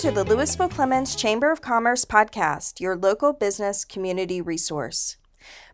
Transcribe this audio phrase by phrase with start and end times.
[0.00, 5.18] to the Lewisville Clemmons Chamber of Commerce podcast, your local business community resource.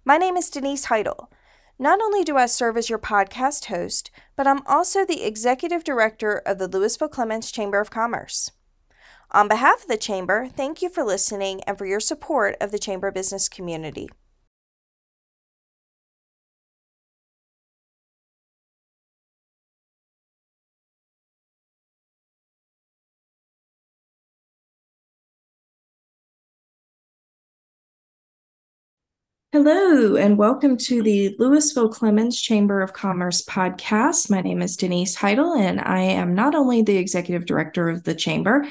[0.04, 1.30] My name is Denise Heidel.
[1.78, 6.42] Not only do I serve as your podcast host, but I'm also the executive director
[6.44, 8.50] of the Lewisville Clemmons Chamber of Commerce.
[9.30, 12.80] On behalf of the Chamber, thank you for listening and for your support of the
[12.80, 14.08] Chamber business community.
[29.58, 34.28] Hello, and welcome to the Lewisville Clemmons Chamber of Commerce podcast.
[34.28, 38.14] My name is Denise Heidel, and I am not only the executive director of the
[38.14, 38.66] Chamber,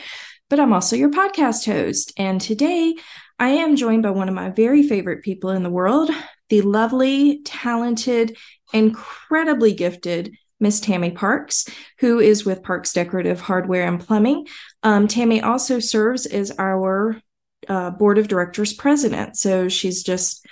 [0.48, 2.14] but I'm also your podcast host.
[2.18, 2.94] And today
[3.40, 6.12] I am joined by one of my very favorite people in the world,
[6.50, 8.38] the lovely, talented,
[8.72, 14.46] incredibly gifted Miss Tammy Parks, who is with Parks Decorative Hardware and Plumbing.
[14.84, 17.20] Um, Tammy also serves as our
[17.68, 19.36] uh, board of directors president.
[19.36, 20.46] So she's just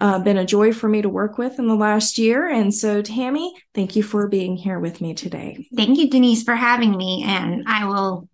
[0.00, 2.46] uh, been a joy for me to work with in the last year.
[2.46, 5.66] And so, Tammy, thank you for being here with me today.
[5.74, 7.24] Thank you, Denise, for having me.
[7.26, 8.28] And I will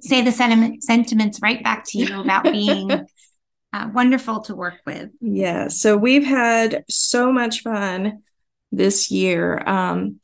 [0.00, 2.90] say the sentiment, sentiments right back to you about being
[3.72, 5.10] uh, wonderful to work with.
[5.20, 5.68] Yeah.
[5.68, 8.22] So, we've had so much fun
[8.70, 9.62] this year.
[9.66, 10.20] Um,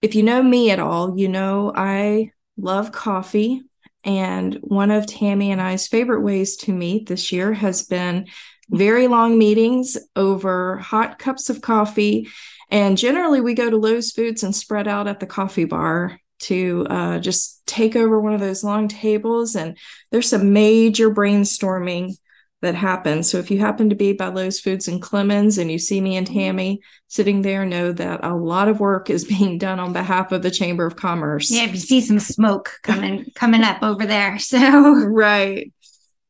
[0.00, 3.62] if you know me at all, you know I love coffee.
[4.04, 8.26] And one of Tammy and I's favorite ways to meet this year has been
[8.70, 12.28] very long meetings over hot cups of coffee.
[12.70, 16.86] And generally, we go to Lowe's Foods and spread out at the coffee bar to
[16.90, 19.54] uh, just take over one of those long tables.
[19.54, 19.78] And
[20.10, 22.16] there's some major brainstorming
[22.62, 23.30] that happens.
[23.30, 26.16] So if you happen to be by Lowe's Foods and Clemmons and you see me
[26.16, 30.32] and Tammy sitting there, know that a lot of work is being done on behalf
[30.32, 31.50] of the Chamber of Commerce.
[31.50, 34.38] Yeah, if you see some smoke coming coming up over there.
[34.38, 35.72] So right.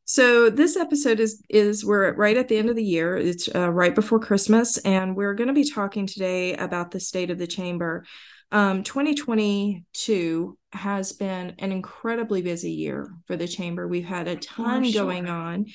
[0.09, 3.17] So this episode is is we're right at the end of the year.
[3.17, 7.29] It's uh, right before Christmas, and we're going to be talking today about the state
[7.29, 8.05] of the chamber.
[8.49, 13.85] Um, 2022 has been an incredibly busy year for the chamber.
[13.85, 15.03] We've had a ton sure.
[15.03, 15.65] going on.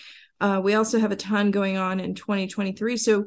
[0.40, 2.96] Uh, we also have a ton going on in 2023.
[2.96, 3.26] So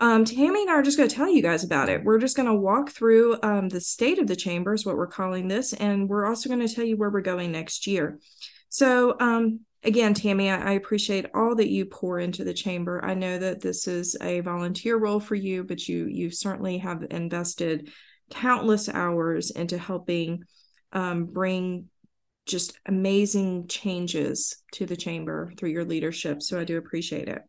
[0.00, 2.02] um, Tammy and I are just going to tell you guys about it.
[2.02, 5.06] We're just going to walk through um, the state of the chamber, is what we're
[5.06, 8.18] calling this, and we're also going to tell you where we're going next year.
[8.68, 13.04] So, um, again, Tammy, I, I, appreciate all that you pour into the chamber.
[13.04, 17.06] I know that this is a volunteer role for you, but you you certainly have
[17.10, 17.90] invested
[18.30, 20.44] countless hours into helping
[20.92, 21.86] um, bring
[22.46, 26.42] just amazing changes to the chamber through your leadership.
[26.42, 27.42] So I do appreciate it.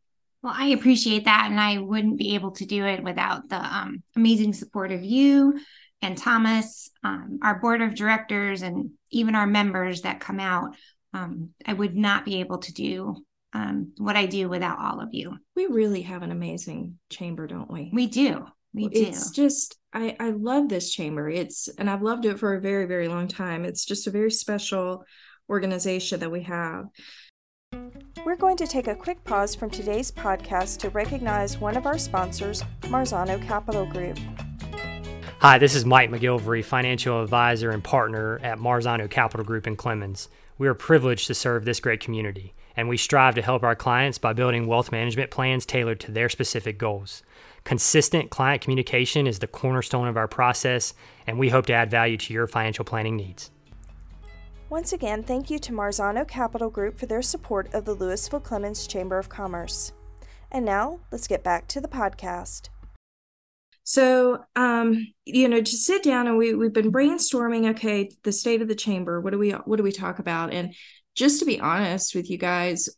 [0.44, 4.04] Well, I appreciate that, and I wouldn't be able to do it without the um,
[4.16, 5.60] amazing support of you
[6.02, 10.76] and Thomas, um, our board of directors, and even our members that come out
[11.14, 13.16] um, I would not be able to do
[13.54, 15.38] um, what I do without all of you.
[15.56, 17.90] We really have an amazing chamber, don't we?
[17.94, 18.46] We do.
[18.74, 19.02] We do.
[19.02, 21.30] It's just I I love this chamber.
[21.30, 23.66] It's and I've loved it for a very very long time.
[23.66, 25.04] It's just a very special
[25.50, 26.86] organization that we have.
[28.26, 31.98] We're going to take a quick pause from today's podcast to recognize one of our
[31.98, 34.18] sponsors, Marzano Capital Group.
[35.40, 40.28] Hi, this is Mike McGilvery, financial advisor and partner at Marzano Capital Group in Clemmons.
[40.62, 44.20] We are privileged to serve this great community, and we strive to help our clients
[44.20, 47.24] by building wealth management plans tailored to their specific goals.
[47.64, 50.94] Consistent client communication is the cornerstone of our process,
[51.26, 53.50] and we hope to add value to your financial planning needs.
[54.70, 58.88] Once again, thank you to Marzano Capital Group for their support of the Lewisville Clemmons
[58.88, 59.94] Chamber of Commerce.
[60.52, 62.70] And now, let's get back to the podcast.
[63.84, 67.70] So, um, you know, to sit down and we we've been brainstorming.
[67.72, 69.20] Okay, the state of the chamber.
[69.20, 70.54] What do we what do we talk about?
[70.54, 70.76] And
[71.16, 72.90] just to be honest with you guys,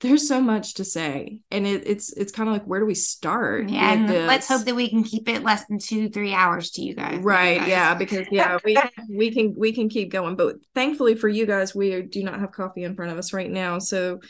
[0.00, 2.94] there's so much to say, and it, it's it's kind of like where do we
[2.94, 3.68] start?
[3.68, 6.82] Yeah, and let's hope that we can keep it less than two three hours to
[6.82, 7.22] you guys.
[7.22, 7.54] Right?
[7.54, 7.68] You guys.
[7.68, 8.76] Yeah, because yeah, we
[9.14, 12.52] we can we can keep going, but thankfully for you guys, we do not have
[12.52, 14.20] coffee in front of us right now, so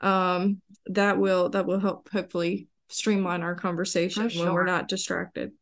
[0.00, 4.44] um that will that will help hopefully streamline our conversation sure.
[4.44, 5.52] when we're not distracted.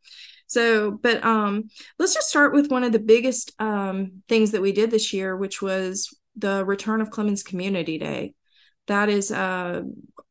[0.46, 1.64] So, but um,
[1.98, 5.36] let's just start with one of the biggest um, things that we did this year,
[5.36, 8.34] which was the return of Clemmons Community Day.
[8.86, 9.84] That is a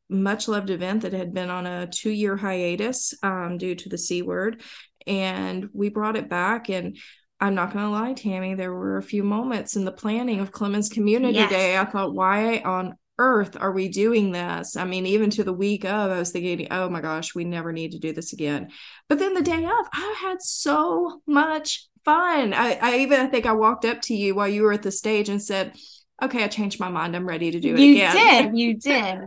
[0.10, 3.98] much loved event that had been on a two year hiatus um, due to the
[3.98, 4.62] C word.
[5.06, 6.70] And we brought it back.
[6.70, 6.98] And
[7.40, 10.52] I'm not going to lie, Tammy, there were a few moments in the planning of
[10.52, 11.50] Clemmons Community yes.
[11.50, 11.78] Day.
[11.78, 14.76] I thought, why on earth are we doing this?
[14.76, 17.72] I mean, even to the week of, I was thinking, oh my gosh, we never
[17.72, 18.70] need to do this again.
[19.08, 22.54] But then the day of, I had so much fun.
[22.54, 24.92] I, I even I think I walked up to you while you were at the
[24.92, 25.74] stage and said,
[26.22, 27.16] okay, I changed my mind.
[27.16, 27.88] I'm ready to do it again.
[27.88, 28.44] you again.
[28.52, 28.60] did.
[28.60, 29.20] You did.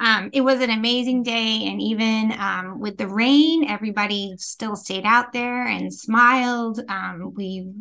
[0.00, 1.66] Um, it was an amazing day.
[1.66, 6.80] And even um, with the rain, everybody still stayed out there and smiled.
[6.88, 7.72] Um, we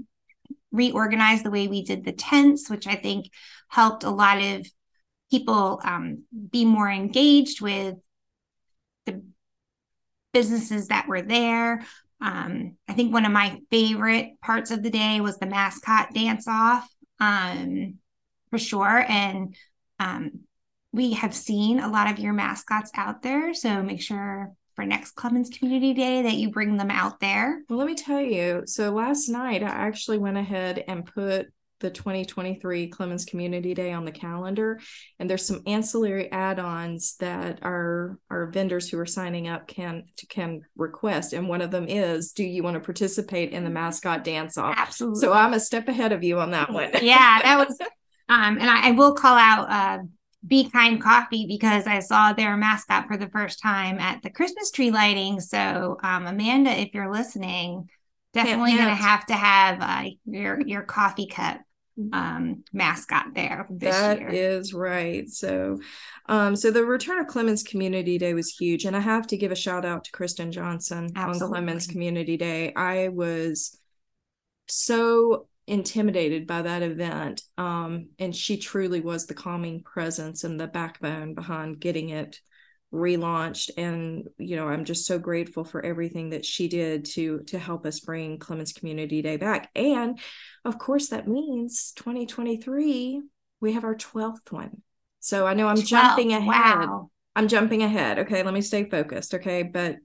[0.71, 3.30] reorganized the way we did the tents, which I think
[3.69, 4.68] helped a lot of
[5.29, 7.95] people um, be more engaged with
[9.06, 9.24] the
[10.33, 11.83] businesses that were there.
[12.21, 16.47] Um, I think one of my favorite parts of the day was the mascot dance
[16.47, 16.88] off,
[17.19, 17.95] um,
[18.50, 19.06] for sure.
[19.07, 19.56] And
[20.00, 20.31] um,
[20.91, 23.53] we have seen a lot of your mascots out there.
[23.53, 27.63] So make sure for next Clemmons Community Day that you bring them out there.
[27.69, 28.63] Well, let me tell you.
[28.65, 31.47] So last night, I actually went ahead and put
[31.79, 34.79] the 2023 Clemmons Community Day on the calendar.
[35.19, 40.62] And there's some ancillary add-ons that our our vendors who are signing up can can
[40.75, 41.33] request.
[41.33, 44.75] And one of them is, do you want to participate in the mascot dance off?
[44.77, 45.21] Absolutely.
[45.21, 46.91] So I'm a step ahead of you on that one.
[47.01, 47.77] yeah, that was
[48.30, 50.03] um and I, I will call out uh
[50.45, 54.71] be Kind Coffee because I saw their mascot for the first time at the Christmas
[54.71, 55.39] tree lighting.
[55.41, 57.89] So, um, Amanda, if you're listening,
[58.33, 61.59] definitely going to have to have uh, your your coffee cup
[62.13, 64.29] um, mascot there this that year.
[64.29, 65.29] is right.
[65.29, 65.79] So,
[66.27, 69.51] um, so the return of Clemmons Community Day was huge, and I have to give
[69.51, 71.57] a shout out to Kristen Johnson Absolutely.
[71.57, 72.73] on Clemmons Community Day.
[72.75, 73.79] I was
[74.67, 80.67] so intimidated by that event, um, and she truly was the calming presence and the
[80.67, 82.39] backbone behind getting it
[82.93, 87.59] relaunched and you know i'm just so grateful for everything that she did to to
[87.59, 89.69] help us bring clemmons community day back.
[89.75, 90.17] And
[90.63, 93.21] of course that means 2023
[93.59, 94.81] we have our 12th one.
[95.19, 96.47] So i know i'm 12, jumping ahead.
[96.47, 97.09] wow.
[97.35, 98.19] i'm jumping ahead.
[98.19, 99.63] Okay let me stay focused okay?
[99.63, 99.97] But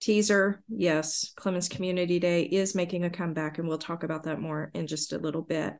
[0.00, 4.70] teaser yes clemmons community day is making a comeback and we'll talk about that more
[4.74, 5.74] in just a little bit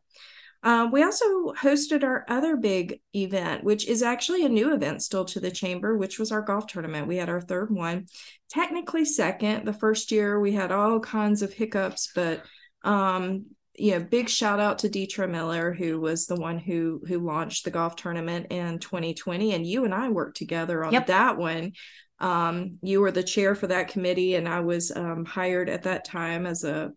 [0.62, 5.24] um, we also hosted our other big event, which is actually a new event still
[5.26, 7.08] to the chamber, which was our golf tournament.
[7.08, 8.06] We had our third one,
[8.50, 9.64] technically second.
[9.64, 12.42] The first year we had all kinds of hiccups, but
[12.82, 17.18] um, you know, big shout out to Deetra Miller, who was the one who who
[17.20, 21.06] launched the golf tournament in 2020, and you and I worked together on yep.
[21.06, 21.72] that one.
[22.18, 26.04] Um, you were the chair for that committee, and I was um, hired at that
[26.04, 26.92] time as a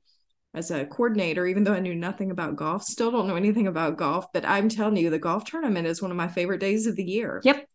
[0.53, 3.97] as a coordinator, even though I knew nothing about golf, still don't know anything about
[3.97, 4.31] golf.
[4.33, 7.03] But I'm telling you, the golf tournament is one of my favorite days of the
[7.03, 7.41] year.
[7.43, 7.67] Yep.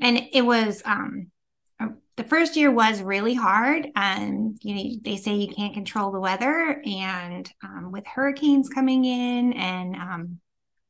[0.00, 1.30] And it was um
[1.78, 3.88] uh, the first year was really hard.
[3.94, 9.04] And you know, they say you can't control the weather, and um, with hurricanes coming
[9.04, 10.40] in and um,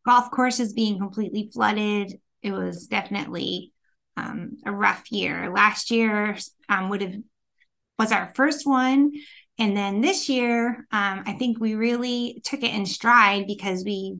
[0.06, 2.12] golf courses being completely flooded,
[2.43, 3.72] it was definitely
[4.16, 5.52] um, a rough year.
[5.52, 6.37] Last year
[6.69, 7.14] um, would have
[7.99, 9.12] was our first one
[9.58, 14.19] and then this year, um, I think we really took it in stride because we,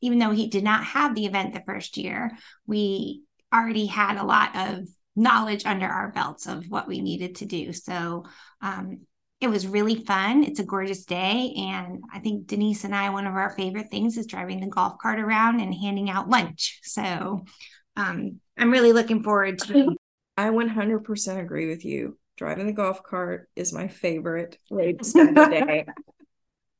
[0.00, 2.36] even though he did not have the event the first year,
[2.66, 3.22] we
[3.52, 7.72] already had a lot of knowledge under our belts of what we needed to do.
[7.72, 8.24] So
[8.60, 9.00] um,
[9.40, 10.44] it was really fun.
[10.44, 11.54] It's a gorgeous day.
[11.56, 14.98] And I think Denise and I, one of our favorite things is driving the golf
[14.98, 16.80] cart around and handing out lunch.
[16.82, 17.44] So
[17.96, 19.78] um, I'm really looking forward to.
[19.78, 19.98] it.
[20.36, 25.36] I 100% agree with you driving the golf cart is my favorite way to spend
[25.36, 25.86] the day.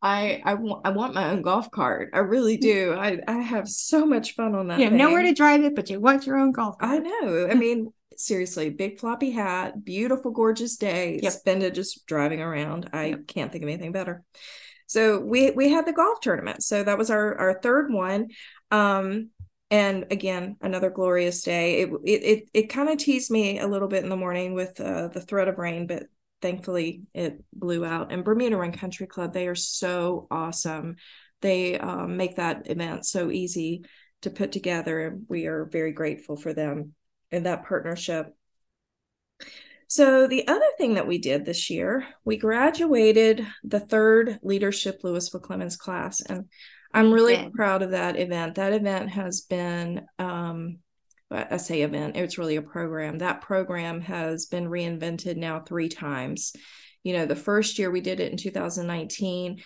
[0.02, 2.10] I I want I want my own golf cart.
[2.12, 2.92] I really do.
[2.92, 4.78] I I have so much fun on that.
[4.78, 6.92] You have nowhere to drive it, but you want your own golf cart.
[6.92, 7.48] I know.
[7.50, 11.20] I mean, seriously, big floppy hat, beautiful, gorgeous day.
[11.22, 11.32] Yep.
[11.32, 12.90] Spend it just driving around.
[12.92, 13.26] I yep.
[13.26, 14.22] can't think of anything better.
[14.86, 16.62] So we we had the golf tournament.
[16.62, 18.28] So that was our our third one.
[18.70, 19.30] Um,
[19.74, 21.80] and again another glorious day.
[21.80, 24.80] It it it, it kind of teased me a little bit in the morning with
[24.80, 26.04] uh, the threat of rain but
[26.40, 28.12] thankfully it blew out.
[28.12, 30.94] And bermuda run country club they are so awesome.
[31.40, 33.84] They um, make that event so easy
[34.22, 36.94] to put together and we are very grateful for them
[37.32, 38.32] and that partnership.
[39.88, 45.42] So the other thing that we did this year we graduated the third leadership lewisville
[45.42, 46.44] clemmons class and
[46.94, 48.54] I'm really proud of that event.
[48.54, 50.78] That event has been, um,
[51.30, 53.18] I say event, it's really a program.
[53.18, 56.52] That program has been reinvented now three times.
[57.02, 59.60] You know, the first year we did it in 2019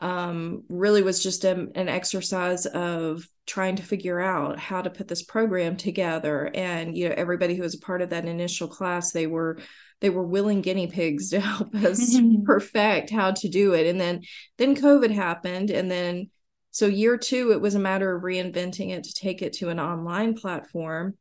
[0.00, 5.08] um, really was just a, an exercise of trying to figure out how to put
[5.08, 6.50] this program together.
[6.54, 9.58] And, you know, everybody who was a part of that initial class, they were
[10.00, 14.20] they were willing guinea pigs to help us perfect how to do it and then
[14.58, 16.28] then covid happened and then
[16.74, 19.78] so, year two, it was a matter of reinventing it to take it to an
[19.78, 21.14] online platform.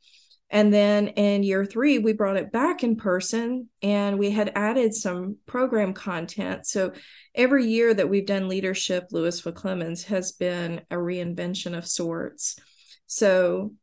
[0.50, 4.96] And then in year three, we brought it back in person and we had added
[4.96, 6.66] some program content.
[6.66, 6.94] So
[7.36, 12.56] every year that we've done leadership, Lewisville Clemmons has been a reinvention of sorts.
[13.06, 13.74] So,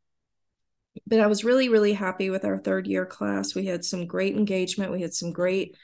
[1.07, 3.55] but I was really, really happy with our third year class.
[3.55, 5.77] We had some great engagement, we had some great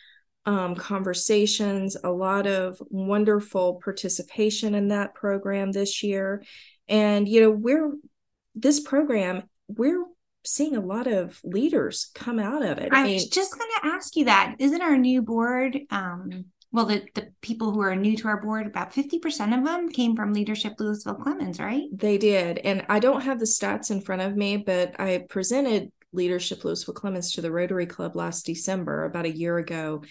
[0.46, 6.42] um, conversations, a lot of wonderful participation in that program this year.
[6.88, 7.92] And, you know, we're
[8.54, 10.04] this program, we're
[10.44, 12.92] seeing a lot of leaders come out of it.
[12.92, 14.54] I, I mean, was just going to ask you that.
[14.60, 18.66] Isn't our new board, um, well, the, the people who are new to our board,
[18.66, 21.84] about 50% of them came from Leadership Lewisville Clemmons, right?
[21.92, 22.58] They did.
[22.58, 26.94] And I don't have the stats in front of me, but I presented Leadership Lewisville
[26.94, 30.02] Clemmons to the Rotary Club last December, about a year ago.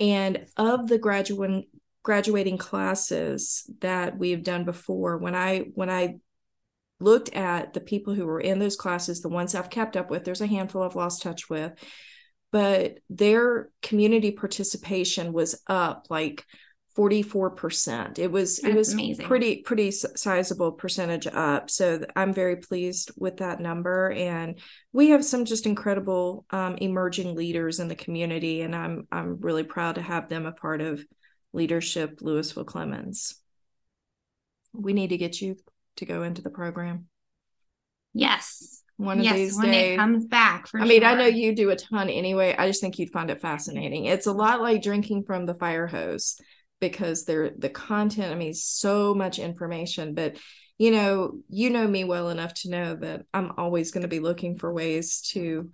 [0.00, 1.66] And of the graduating
[2.02, 6.16] graduating classes that we've done before, when I when I
[6.98, 10.24] looked at the people who were in those classes, the ones I've kept up with,
[10.24, 11.72] there's a handful I've lost touch with,
[12.50, 16.44] but their community participation was up like
[16.96, 18.18] 44%.
[18.18, 19.26] It was That's it was amazing.
[19.26, 21.70] pretty pretty sizable percentage up.
[21.70, 24.58] So I'm very pleased with that number and
[24.92, 29.62] we have some just incredible um, emerging leaders in the community and I'm I'm really
[29.62, 31.04] proud to have them a part of
[31.52, 33.34] leadership Lewisville Clemmons.
[34.72, 35.56] We need to get you
[35.96, 37.06] to go into the program?
[38.12, 38.82] Yes.
[38.96, 39.94] One of yes, these when days.
[39.94, 40.66] it comes back.
[40.74, 42.54] I mean, I know you do a ton anyway.
[42.56, 44.04] I just think you'd find it fascinating.
[44.04, 46.38] It's a lot like drinking from the fire hose
[46.80, 50.36] because they're the content, I mean, so much information, but
[50.78, 54.20] you know, you know me well enough to know that I'm always going to be
[54.20, 55.70] looking for ways to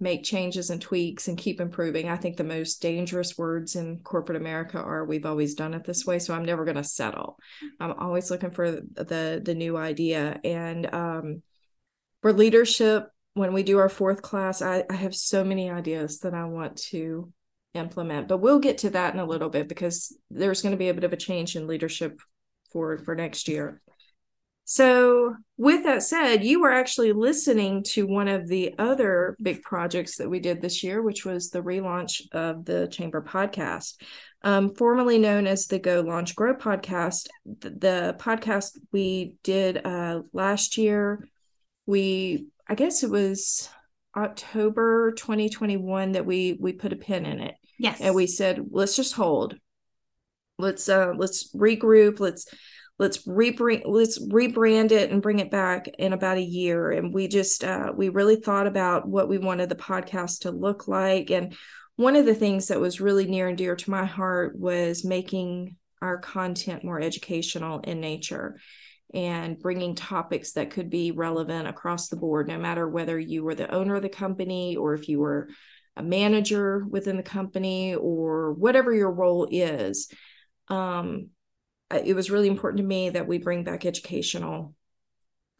[0.00, 2.08] make changes and tweaks and keep improving.
[2.08, 6.04] I think the most dangerous words in corporate America are we've always done it this
[6.04, 7.38] way, so I'm never going to settle.
[7.78, 11.42] I'm always looking for the the new idea and um,
[12.22, 16.34] for leadership when we do our fourth class, I, I have so many ideas that
[16.34, 17.32] I want to
[17.74, 20.88] implement, but we'll get to that in a little bit because there's going to be
[20.88, 22.20] a bit of a change in leadership
[22.72, 23.82] for for next year.
[24.66, 30.16] So, with that said, you were actually listening to one of the other big projects
[30.16, 34.00] that we did this year, which was the relaunch of the Chamber podcast,
[34.42, 37.28] um, formerly known as the Go Launch Grow podcast.
[37.44, 41.28] The, the podcast we did uh, last year,
[41.84, 43.68] we, I guess it was
[44.16, 47.54] October 2021 that we we put a pin in it.
[47.78, 49.56] Yes, and we said let's just hold,
[50.58, 52.46] let's uh let's regroup, let's
[52.98, 56.90] let's rebrand let's rebrand it and bring it back in about a year.
[56.90, 60.86] And we just uh, we really thought about what we wanted the podcast to look
[60.88, 61.30] like.
[61.30, 61.56] And
[61.96, 65.76] one of the things that was really near and dear to my heart was making
[66.02, 68.60] our content more educational in nature
[69.12, 73.54] and bringing topics that could be relevant across the board no matter whether you were
[73.54, 75.48] the owner of the company or if you were
[75.96, 80.08] a manager within the company or whatever your role is
[80.68, 81.28] um,
[81.90, 84.74] it was really important to me that we bring back educational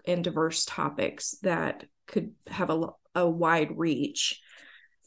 [0.06, 4.40] and diverse topics that could have a, a wide reach.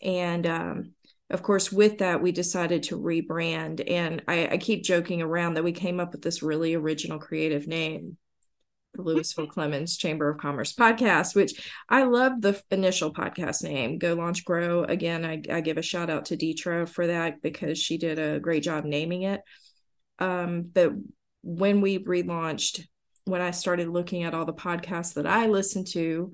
[0.01, 0.93] And um,
[1.29, 3.83] of course, with that, we decided to rebrand.
[3.89, 7.67] And I, I, keep joking around that we came up with this really original creative
[7.67, 8.17] name,
[8.97, 14.15] the Lewisville Clemmons Chamber of Commerce podcast, which I love the initial podcast name, Go
[14.15, 14.83] Launch Grow.
[14.83, 18.39] Again, I, I give a shout out to Deetra for that because she did a
[18.39, 19.41] great job naming it.
[20.19, 20.91] Um, but
[21.43, 22.85] when we relaunched,
[23.25, 26.33] when I started looking at all the podcasts that I listened to,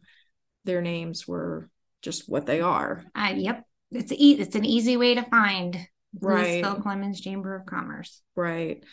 [0.65, 1.69] their names were
[2.01, 3.03] just what they are.
[3.13, 5.87] Uh, yep, it's a, it's an easy way to find
[6.19, 6.63] right.
[6.63, 8.21] Phil Clemmons Chamber of Commerce.
[8.35, 8.83] Right.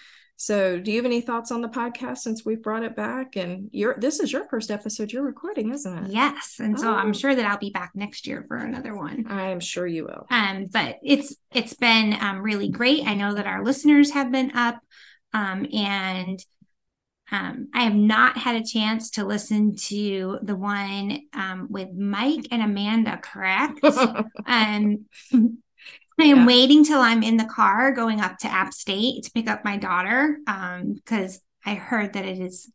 [0.40, 3.36] So, do you have any thoughts on the podcast since we've brought it back?
[3.36, 6.10] And you're this is your first episode you're recording, isn't it?
[6.10, 6.80] Yes, and oh.
[6.80, 7.12] so I'm oh.
[7.12, 9.26] sure that I'll be back next year for another one.
[9.28, 10.26] I'm sure you will.
[10.30, 13.06] Um, but it's it's been um really great.
[13.06, 14.80] I know that our listeners have been up.
[15.34, 16.42] Um, and
[17.30, 22.46] um, I have not had a chance to listen to the one um, with Mike
[22.50, 23.84] and Amanda, correct?
[24.46, 25.06] um,
[26.20, 26.46] I am yeah.
[26.46, 29.76] waiting till I'm in the car going up to App State to pick up my
[29.76, 32.70] daughter because um, I heard that it is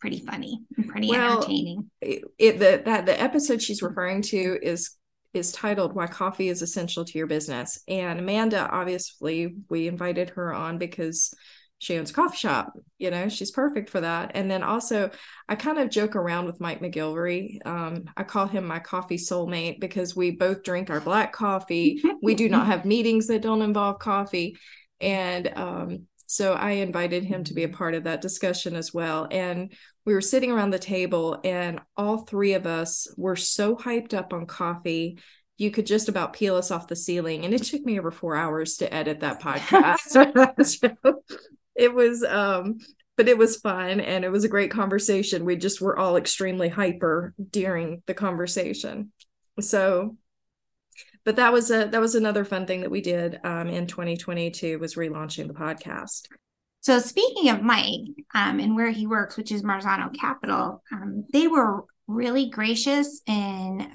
[0.00, 1.90] pretty funny and pretty well, entertaining.
[2.00, 4.96] It, it, the that the episode she's referring to is
[5.32, 10.52] is titled "Why Coffee is Essential to Your Business," and Amanda obviously we invited her
[10.52, 11.32] on because
[11.80, 14.32] she owns a coffee shop you know she's perfect for that.
[14.34, 15.10] And then also
[15.48, 17.66] i kind of joke around with mike mcgilvery.
[17.66, 22.00] Um, i call him my coffee soulmate because we both drink our black coffee.
[22.22, 24.56] We do not have meetings that don't involve coffee.
[25.00, 29.26] And um, so i invited him to be a part of that discussion as well.
[29.30, 29.72] And
[30.04, 34.34] we were sitting around the table and all three of us were so hyped up
[34.34, 35.18] on coffee.
[35.56, 37.44] You could just about peel us off the ceiling.
[37.44, 40.54] And it took me over four hours to edit that podcast.
[40.64, 41.22] So
[41.80, 42.78] it was um
[43.16, 46.68] but it was fun and it was a great conversation we just were all extremely
[46.68, 49.12] hyper during the conversation
[49.58, 50.16] so
[51.24, 54.78] but that was a that was another fun thing that we did um, in 2022
[54.78, 56.28] was relaunching the podcast
[56.80, 61.46] so speaking of Mike um, and where he works, which is Marzano Capital, um, they
[61.46, 63.86] were really gracious in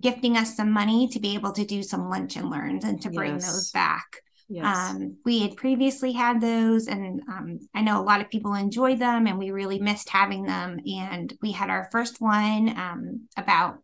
[0.00, 3.10] gifting us some money to be able to do some lunch and learns and to
[3.10, 3.46] bring yes.
[3.46, 4.23] those back.
[4.48, 4.90] Yes.
[4.90, 8.98] Um, we had previously had those, and um, I know a lot of people enjoyed
[8.98, 10.78] them, and we really missed having them.
[10.86, 13.78] And we had our first one um, about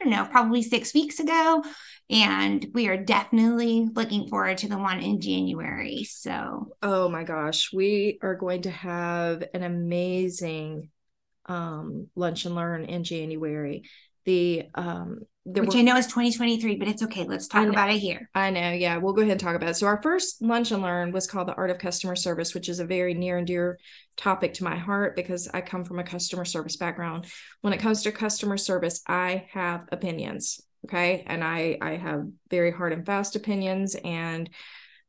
[0.00, 1.64] I don't know, probably six weeks ago.
[2.10, 6.04] And we are definitely looking forward to the one in January.
[6.04, 10.90] So, oh my gosh, we are going to have an amazing
[11.46, 13.84] um, lunch and learn in January.
[14.24, 17.24] The um, which were, I know is 2023, but it's okay.
[17.24, 18.28] Let's talk about it here.
[18.34, 18.72] I know.
[18.72, 19.74] Yeah, we'll go ahead and talk about it.
[19.76, 22.80] So, our first lunch and learn was called the Art of Customer Service, which is
[22.80, 23.78] a very near and dear
[24.16, 27.26] topic to my heart because I come from a customer service background.
[27.60, 30.60] When it comes to customer service, I have opinions.
[30.84, 31.22] Okay.
[31.26, 33.94] And I, I have very hard and fast opinions.
[34.04, 34.50] And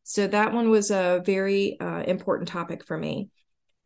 [0.03, 3.31] so, that one was a very uh, important topic for me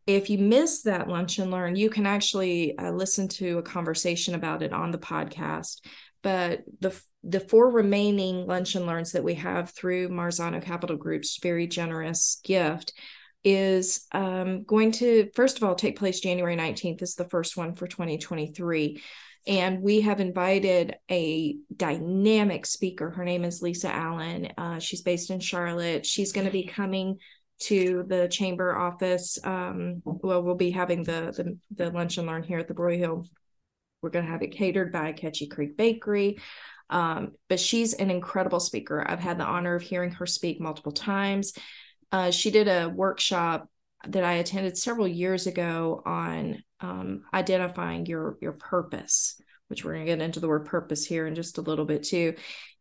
[0.04, 4.34] if you miss that lunch and learn, you can actually uh, listen to a conversation
[4.34, 5.80] about it on the podcast
[6.22, 11.38] but the the four remaining lunch and learns that we have through Marzano Capital Group's
[11.40, 12.92] very generous gift
[13.44, 17.74] is um, going to first of all take place January 19th is the first one
[17.74, 19.02] for 2023
[19.46, 23.10] and we have invited a dynamic speaker.
[23.10, 24.52] Her name is Lisa Allen.
[24.56, 26.06] Uh, she's based in Charlotte.
[26.06, 27.18] She's going to be coming
[27.62, 32.42] to the chamber office um, well we'll be having the, the the lunch and learn
[32.42, 33.28] here at the Broyhill
[34.02, 36.38] we're going to have it catered by Catchy Creek Bakery.
[36.90, 39.02] Um, but she's an incredible speaker.
[39.06, 41.54] I've had the honor of hearing her speak multiple times.
[42.10, 43.68] Uh, she did a workshop
[44.08, 50.04] that I attended several years ago on um, identifying your your purpose, which we're going
[50.06, 52.34] to get into the word purpose here in just a little bit too.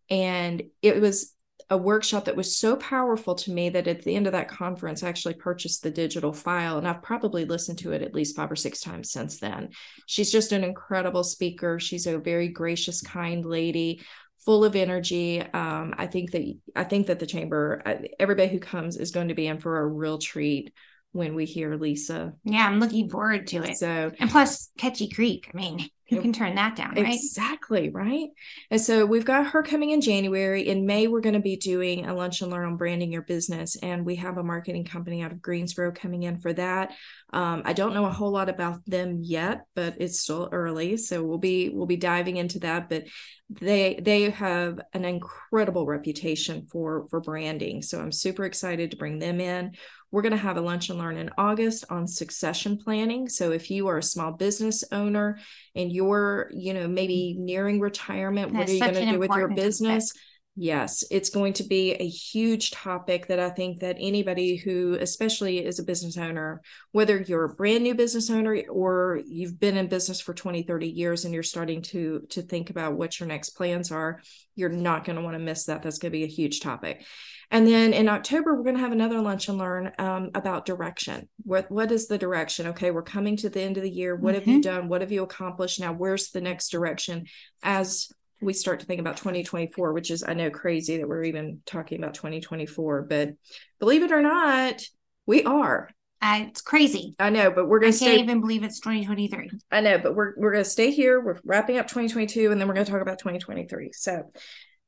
[0.10, 1.34] And it was
[1.70, 5.04] a workshop that was so powerful to me that at the end of that conference,
[5.04, 8.52] I actually purchased the digital file and I've probably listened to it at least five
[8.52, 9.70] or six times since then.
[10.06, 11.80] She's just an incredible speaker.
[11.80, 14.02] She's a very gracious, kind lady
[14.46, 16.42] full of energy um, i think that
[16.76, 19.80] i think that the chamber uh, everybody who comes is going to be in for
[19.80, 20.74] a real treat
[21.12, 25.50] when we hear lisa yeah i'm looking forward to it so and plus catchy creek
[25.54, 27.14] i mean who can turn that down, right?
[27.14, 28.28] Exactly, right?
[28.70, 30.68] And so we've got her coming in January.
[30.68, 33.78] In May, we're going to be doing a lunch and learn on branding your business.
[33.78, 36.94] And we have a marketing company out of Greensboro coming in for that.
[37.32, 40.98] Um, I don't know a whole lot about them yet, but it's still early.
[40.98, 42.90] So we'll be we'll be diving into that.
[42.90, 43.06] But
[43.50, 47.82] they they have an incredible reputation for for branding.
[47.82, 49.72] So I'm super excited to bring them in.
[50.12, 53.30] We're going to have a lunch and learn in August on succession planning.
[53.30, 55.40] So if you are a small business owner
[55.76, 59.48] and you're, you know, maybe nearing retirement, what are you going to do with your
[59.48, 60.12] business?
[60.12, 60.22] Topic.
[60.58, 65.66] Yes, it's going to be a huge topic that I think that anybody who, especially
[65.66, 69.88] is a business owner, whether you're a brand new business owner or you've been in
[69.88, 73.52] business for 20, 30 years and you're starting to to think about what your next
[73.52, 74.22] plans are,
[74.56, 75.84] you're not going to want to miss that.
[75.84, 77.06] That's going to be a huge topic.
[77.52, 81.28] And then in October, we're going to have another lunch and learn um, about direction.
[81.44, 82.68] What what is the direction?
[82.68, 84.16] Okay, we're coming to the end of the year.
[84.16, 84.40] What mm-hmm.
[84.40, 84.80] have you mm-hmm.
[84.80, 84.88] done?
[84.88, 85.80] What have you accomplished?
[85.80, 87.26] Now, where's the next direction
[87.62, 88.10] as
[88.42, 92.00] we start to think about 2024, which is I know crazy that we're even talking
[92.00, 93.34] about 2024, but
[93.80, 94.82] believe it or not,
[95.26, 95.90] we are.
[96.22, 97.16] Uh, it's crazy.
[97.20, 97.90] I know, but we're gonna.
[97.90, 99.50] I can't stay, even believe it's 2023.
[99.72, 101.20] I know, but we're we're gonna stay here.
[101.20, 103.92] We're wrapping up 2022, and then we're gonna talk about 2023.
[103.94, 104.32] So,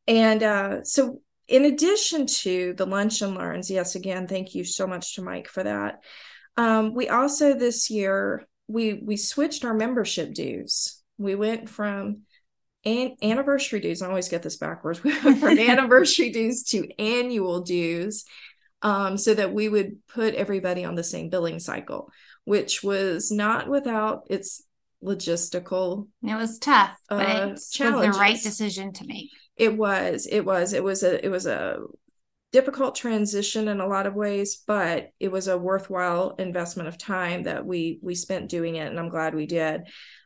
[0.08, 4.88] and uh, so in addition to the lunch and learns, yes, again, thank you so
[4.88, 6.04] much to Mike for that.
[6.56, 11.02] Um, we also this year we we switched our membership dues.
[11.18, 12.22] We went from
[12.86, 14.02] an anniversary dues.
[14.02, 15.04] I always get this backwards.
[15.04, 18.26] We went from anniversary dues to annual dues,
[18.82, 22.12] um, so that we would put everybody on the same billing cycle,
[22.46, 24.64] which was not without its
[25.04, 26.08] logistical.
[26.24, 29.30] It was tough, but uh, it was the right decision to make.
[29.56, 30.28] It was.
[30.30, 30.74] It was.
[30.74, 31.24] It was a.
[31.24, 31.80] It was a
[32.52, 37.44] difficult transition in a lot of ways, but it was a worthwhile investment of time
[37.44, 39.82] that we we spent doing it, and I'm glad we did.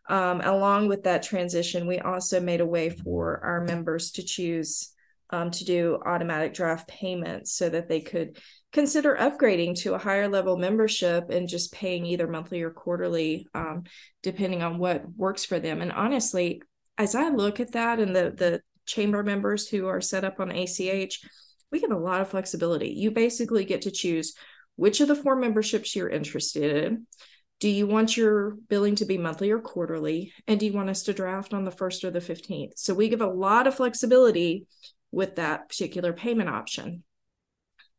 [0.10, 4.94] Um, along with that transition, we also made a way for our members to choose
[5.30, 8.38] um, to do automatic draft payments so that they could
[8.72, 13.84] consider upgrading to a higher level membership and just paying either monthly or quarterly, um,
[14.24, 15.82] depending on what works for them.
[15.82, 16.62] And honestly,
[16.98, 20.52] as I look at that and the the chamber members who are set up on
[20.52, 21.22] ACH,
[21.72, 22.90] we give a lot of flexibility.
[22.90, 24.34] You basically get to choose
[24.76, 27.08] which of the four memberships you're interested in.
[27.60, 30.32] Do you want your billing to be monthly or quarterly?
[30.48, 32.74] And do you want us to draft on the first or the 15th?
[32.76, 34.68] So we give a lot of flexibility
[35.12, 37.04] with that particular payment option.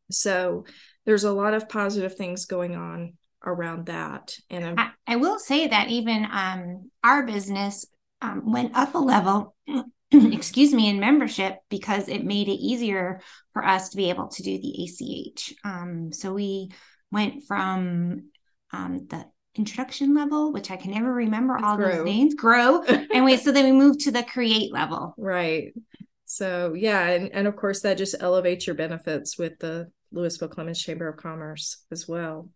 [0.09, 0.65] So
[1.05, 3.13] there's a lot of positive things going on
[3.45, 4.33] around that.
[4.49, 7.85] And I, I, will say that even um, our business
[8.21, 9.55] um, went up a level,
[10.33, 13.21] excuse me, in membership because it made it easier
[13.53, 15.53] for us to be able to do the ACH.
[15.63, 16.71] Um, so we
[17.11, 18.29] went from
[18.71, 21.97] um, the introduction level, which I can never remember all grow.
[21.97, 22.83] those names, grow.
[23.13, 25.13] and we so then we moved to the create level.
[25.17, 25.73] Right.
[26.25, 30.79] So yeah, and, and of course that just elevates your benefits with the Lewisville Clemmons
[30.79, 32.49] Chamber of Commerce as well.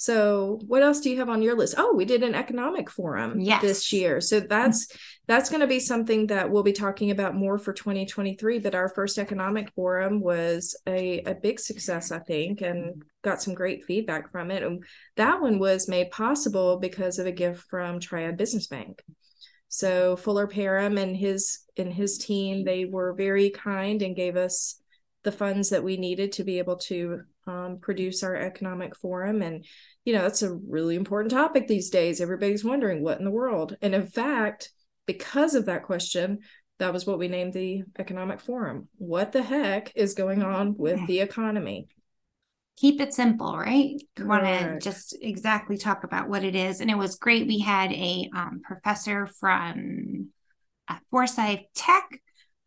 [0.00, 1.74] So what else do you have on your list?
[1.76, 3.60] Oh, we did an economic forum yes.
[3.60, 4.22] this year.
[4.22, 4.48] So mm-hmm.
[4.48, 8.60] that's that's going to be something that we'll be talking about more for 2023.
[8.60, 13.00] But our first economic forum was a, a big success, I think, and mm-hmm.
[13.20, 14.62] got some great feedback from it.
[14.62, 14.82] And
[15.16, 19.02] that one was made possible because of a gift from Triad Business Bank.
[19.68, 24.79] So Fuller Parham and his and his team, they were very kind and gave us
[25.22, 29.42] the funds that we needed to be able to um, produce our economic forum.
[29.42, 29.64] And,
[30.04, 32.20] you know, that's a really important topic these days.
[32.20, 33.76] Everybody's wondering what in the world.
[33.82, 34.70] And in fact,
[35.06, 36.38] because of that question,
[36.78, 38.88] that was what we named the economic forum.
[38.96, 41.88] What the heck is going on with the economy?
[42.78, 43.96] Keep it simple, right?
[44.18, 46.80] Want to just exactly talk about what it is.
[46.80, 47.46] And it was great.
[47.46, 50.28] We had a um, professor from
[50.88, 52.08] uh, Forsyth Tech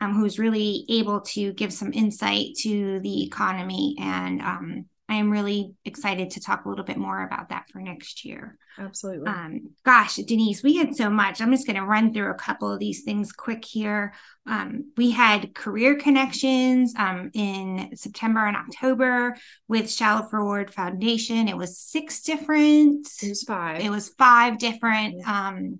[0.03, 3.95] um, who's really able to give some insight to the economy.
[3.99, 7.79] And um, I am really excited to talk a little bit more about that for
[7.79, 8.57] next year.
[8.77, 9.27] Absolutely.
[9.27, 11.39] Um, gosh, Denise, we had so much.
[11.39, 14.13] I'm just going to run through a couple of these things quick here.
[14.45, 19.37] Um, we had career connections um, in September and October
[19.67, 21.47] with Shallowford Foundation.
[21.47, 23.07] It was six different.
[23.21, 23.81] It was five.
[23.81, 25.47] It was five different yeah.
[25.49, 25.79] Um,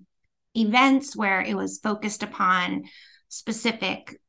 [0.56, 2.84] events where it was focused upon
[3.34, 4.20] specific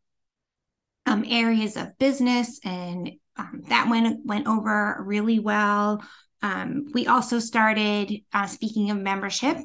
[1.05, 6.03] um, areas of business, and um, that went went over really well.
[6.41, 9.57] Um, we also started uh, speaking of membership.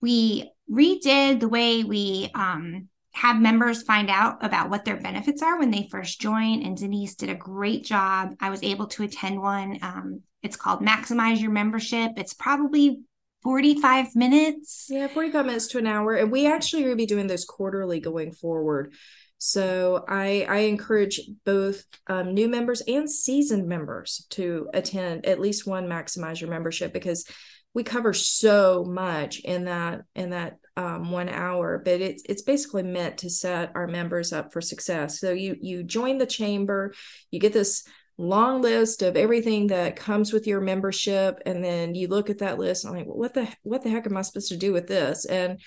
[0.00, 5.58] We redid the way we um, have members find out about what their benefits are
[5.58, 6.62] when they first join.
[6.62, 8.34] And Denise did a great job.
[8.40, 9.78] I was able to attend one.
[9.82, 12.12] Um, it's called Maximize Your Membership.
[12.16, 13.02] It's probably
[13.42, 14.86] 45 minutes.
[14.88, 16.14] Yeah, 45 minutes to an hour.
[16.14, 18.94] And we actually will be doing those quarterly going forward.
[19.38, 25.66] So I, I encourage both um, new members and seasoned members to attend at least
[25.66, 27.26] one maximize your membership because
[27.74, 32.82] we cover so much in that in that um, one hour but it's it's basically
[32.82, 36.94] meant to set our members up for success so you you join the chamber
[37.30, 37.84] you get this
[38.18, 42.58] long list of everything that comes with your membership and then you look at that
[42.58, 44.72] list and I'm like well, what the what the heck am I supposed to do
[44.72, 45.60] with this and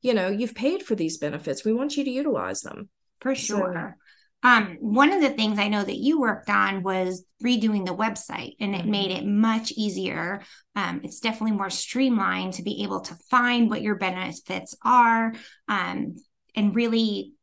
[0.00, 2.88] you know you've paid for these benefits we want you to utilize them
[3.20, 4.02] for sure so,
[4.44, 8.56] um, one of the things I know that you worked on was redoing the website,
[8.58, 8.90] and it mm-hmm.
[8.90, 10.42] made it much easier.
[10.74, 15.32] Um, it's definitely more streamlined to be able to find what your benefits are
[15.68, 16.16] um,
[16.56, 17.34] and really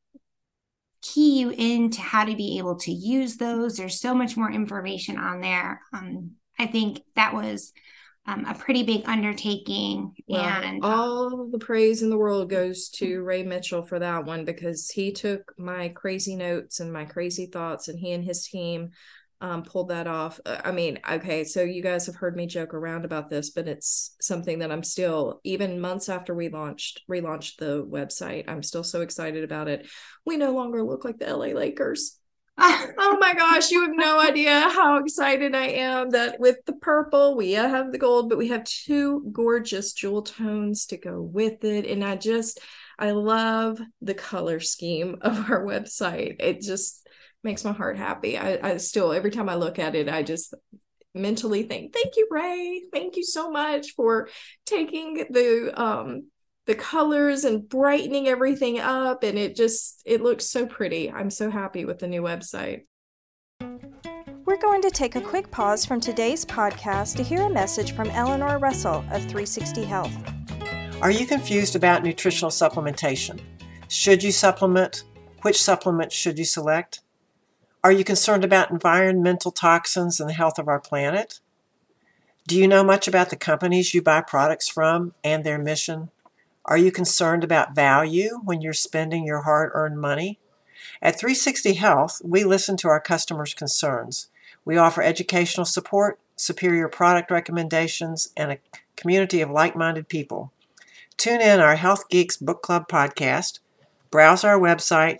[1.01, 3.77] key you into how to be able to use those.
[3.77, 5.81] There's so much more information on there.
[5.93, 7.71] Um, I think that was
[8.25, 10.13] um, a pretty big undertaking.
[10.27, 14.45] Well, and all the praise in the world goes to Ray Mitchell for that one
[14.45, 18.91] because he took my crazy notes and my crazy thoughts, and he and his team
[19.41, 20.39] um, pulled that off.
[20.45, 23.67] Uh, I mean, okay, so you guys have heard me joke around about this, but
[23.67, 28.83] it's something that I'm still, even months after we launched, relaunched the website, I'm still
[28.83, 29.87] so excited about it.
[30.25, 32.19] We no longer look like the LA Lakers.
[32.61, 37.37] oh my gosh, you have no idea how excited I am that with the purple,
[37.37, 41.85] we have the gold, but we have two gorgeous jewel tones to go with it.
[41.85, 42.59] And I just,
[42.97, 46.35] I love the color scheme of our website.
[46.41, 47.07] It just,
[47.43, 48.37] makes my heart happy.
[48.37, 50.53] I, I still every time I look at it, I just
[51.13, 52.83] mentally think, thank you, Ray.
[52.93, 54.29] Thank you so much for
[54.65, 56.27] taking the um
[56.65, 61.11] the colors and brightening everything up and it just it looks so pretty.
[61.11, 62.83] I'm so happy with the new website.
[64.45, 68.09] We're going to take a quick pause from today's podcast to hear a message from
[68.09, 70.11] Eleanor Russell of 360 Health.
[71.01, 73.39] Are you confused about nutritional supplementation?
[73.89, 75.03] Should you supplement?
[75.43, 77.01] Which supplements should you select?
[77.81, 81.39] Are you concerned about environmental toxins and the health of our planet?
[82.45, 86.09] Do you know much about the companies you buy products from and their mission?
[86.65, 90.39] Are you concerned about value when you're spending your hard earned money?
[91.01, 94.27] At 360 Health, we listen to our customers' concerns.
[94.65, 98.59] We offer educational support, superior product recommendations, and a
[98.97, 100.51] community of like minded people.
[101.15, 103.59] Tune in our Health Geeks Book Club podcast,
[104.11, 105.19] browse our website,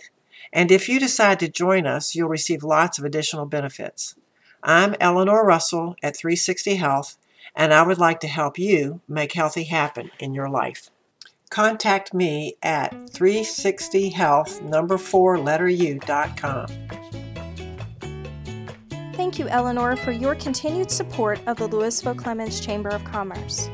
[0.52, 4.14] and if you decide to join us, you'll receive lots of additional benefits.
[4.62, 7.16] I'm Eleanor Russell at 360 Health,
[7.54, 10.90] and I would like to help you make healthy happen in your life.
[11.50, 16.68] Contact me at 360health number 4 letter u.com.
[19.14, 23.68] Thank you, Eleanor, for your continued support of the Lewisville Clemmons Chamber of Commerce.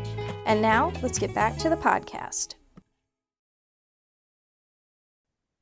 [0.45, 2.55] And now, let's get back to the podcast.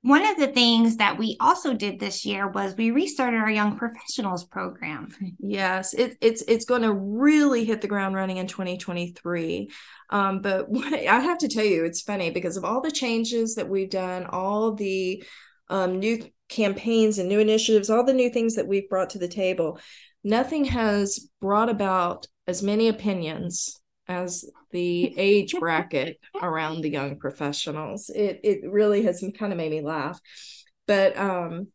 [0.04, 3.78] One of the things that we also did this year was we restarted our young
[3.78, 5.08] professionals program.
[5.38, 9.70] Yes, it, it's it's going to really hit the ground running in 2023.
[10.10, 13.54] Um, but what, I have to tell you, it's funny because of all the changes
[13.54, 15.24] that we've done, all the
[15.70, 19.26] um, new campaigns and new initiatives, all the new things that we've brought to the
[19.26, 19.80] table.
[20.22, 28.10] Nothing has brought about as many opinions as the age bracket around the young professionals.
[28.10, 30.20] It it really has kind of made me laugh.
[30.88, 31.68] But um,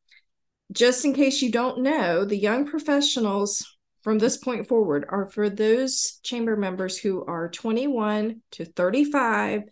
[0.74, 3.66] just in case you don't know, the young professionals
[4.04, 9.64] from this point forward are for those chamber members who are 21 to 35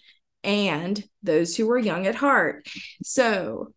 [0.44, 2.66] and those who are young at heart.
[3.04, 3.74] So,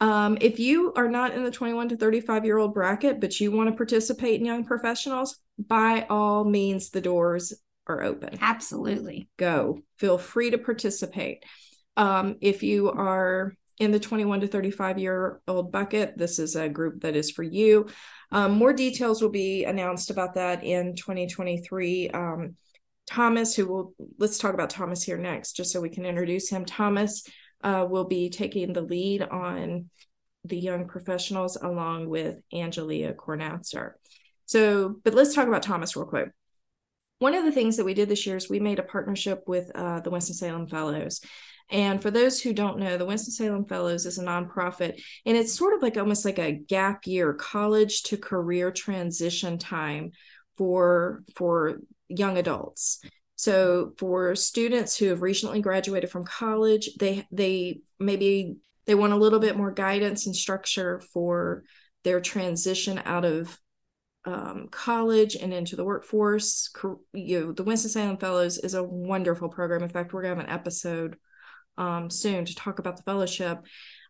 [0.00, 3.50] um, if you are not in the 21 to 35 year old bracket, but you
[3.50, 7.54] want to participate in Young Professionals, by all means, the doors
[7.86, 8.38] are open.
[8.40, 9.28] Absolutely.
[9.36, 9.80] Go.
[9.98, 11.44] Feel free to participate.
[11.96, 16.68] Um, if you are in the 21 to 35 year old bucket, this is a
[16.68, 17.88] group that is for you.
[18.30, 22.10] Um, more details will be announced about that in 2023.
[22.10, 22.56] Um,
[23.08, 26.64] Thomas, who will, let's talk about Thomas here next, just so we can introduce him.
[26.64, 27.24] Thomas
[27.64, 29.90] uh, will be taking the lead on
[30.44, 33.92] the young professionals along with Angelia Cornatzer.
[34.46, 36.30] So, but let's talk about Thomas real quick
[37.20, 39.70] one of the things that we did this year is we made a partnership with
[39.74, 41.20] uh, the Winston-Salem Fellows.
[41.70, 45.74] And for those who don't know, the Winston-Salem Fellows is a nonprofit, and it's sort
[45.74, 50.10] of like almost like a gap year, college to career transition time
[50.56, 53.00] for for young adults.
[53.36, 58.56] So for students who have recently graduated from college, they they maybe
[58.86, 61.62] they want a little bit more guidance and structure for
[62.02, 63.56] their transition out of
[64.24, 66.70] um, college and into the workforce.
[67.12, 69.82] You know, the Winston-Salem Fellows is a wonderful program.
[69.82, 71.16] In fact, we're to have an episode
[71.78, 73.60] um, soon to talk about the fellowship.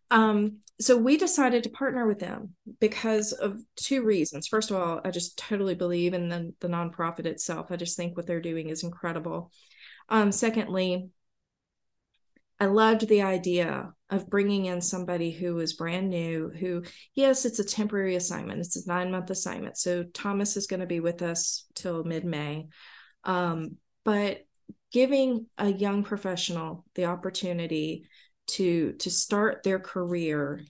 [0.09, 4.47] Um, so we decided to partner with them because of two reasons.
[4.47, 7.67] First of all, I just totally believe in the, the nonprofit itself.
[7.69, 9.51] I just think what they're doing is incredible.
[10.09, 11.07] Um, secondly,
[12.61, 16.83] I loved the idea of bringing in somebody who was brand new, who,
[17.15, 19.77] yes, it's a temporary assignment, it's a nine month assignment.
[19.77, 22.67] So Thomas is going to be with us till mid May.
[23.23, 24.45] Um, but
[24.91, 28.05] giving a young professional the opportunity
[28.45, 30.63] to to start their career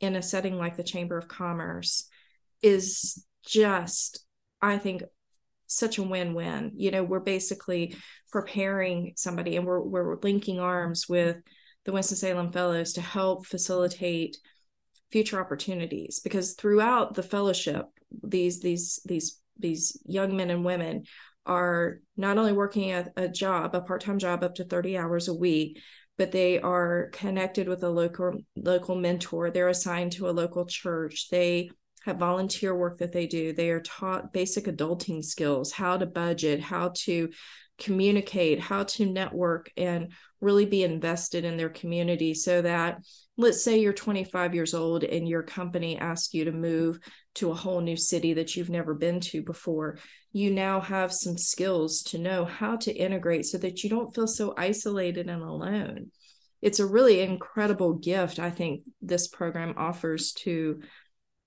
[0.00, 2.08] in a setting like the chamber of commerce
[2.62, 4.24] is just
[4.62, 5.02] i think
[5.68, 6.72] such a win-win.
[6.74, 7.94] You know we're basically
[8.32, 11.36] preparing somebody and we're, we're linking arms with
[11.84, 14.36] the winston-salem fellows to help facilitate
[15.10, 17.86] future opportunities because throughout the fellowship
[18.22, 21.04] these these these these young men and women
[21.46, 25.34] are not only working a, a job a part-time job up to 30 hours a
[25.34, 25.80] week
[26.18, 29.50] but they are connected with a local local mentor.
[29.50, 31.28] They're assigned to a local church.
[31.30, 31.70] They
[32.04, 36.60] have volunteer work that they do they are taught basic adulting skills how to budget
[36.60, 37.28] how to
[37.78, 43.00] communicate, how to network, and really be invested in their community so that,
[43.36, 46.98] let's say, you're 25 years old and your company asks you to move
[47.36, 49.98] to a whole new city that you've never been to before.
[50.32, 54.26] You now have some skills to know how to integrate so that you don't feel
[54.26, 56.10] so isolated and alone.
[56.60, 60.80] It's a really incredible gift, I think, this program offers to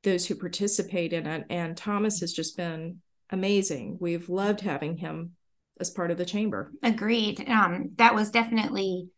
[0.04, 1.46] those who participate in it.
[1.50, 3.98] And Thomas has just been amazing.
[4.00, 5.32] We've loved having him
[5.80, 6.72] as part of the chamber.
[6.84, 7.48] Agreed.
[7.50, 9.10] Um, that was definitely,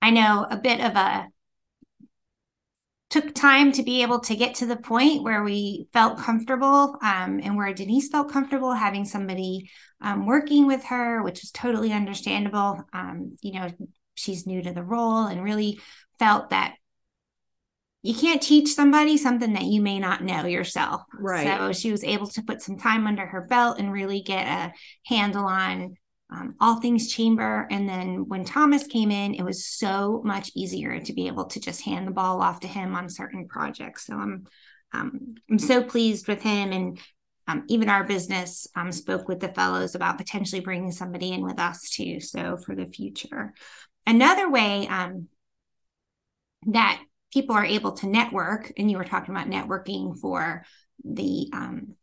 [0.00, 1.28] I know, a bit of a
[3.12, 7.40] took time to be able to get to the point where we felt comfortable um,
[7.42, 12.82] and where Denise felt comfortable having somebody um, working with her, which is totally understandable.
[12.94, 13.68] Um, you know,
[14.14, 15.78] she's new to the role and really
[16.18, 16.76] felt that
[18.02, 21.02] you can't teach somebody something that you may not know yourself.
[21.18, 21.46] Right.
[21.46, 24.72] So she was able to put some time under her belt and really get a
[25.06, 25.96] handle on
[26.30, 27.68] um, all things chamber.
[27.70, 31.60] And then when Thomas came in, it was so much easier to be able to
[31.60, 34.06] just hand the ball off to him on certain projects.
[34.06, 34.46] So I'm
[34.94, 37.00] um, I'm so pleased with him and
[37.48, 41.58] um, even our business um, spoke with the fellows about potentially bringing somebody in with
[41.58, 42.20] us too.
[42.20, 43.54] So for the future,
[44.06, 45.28] another way um,
[46.66, 50.64] that people are able to network, and you were talking about networking for
[51.04, 51.94] the um,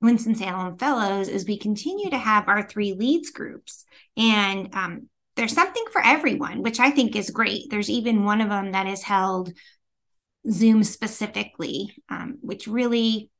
[0.00, 3.84] Winston-Salem Fellows, is we continue to have our three leads groups.
[4.16, 7.70] And um, there's something for everyone, which I think is great.
[7.70, 9.52] There's even one of them that is held
[10.50, 13.30] Zoom specifically, um, which really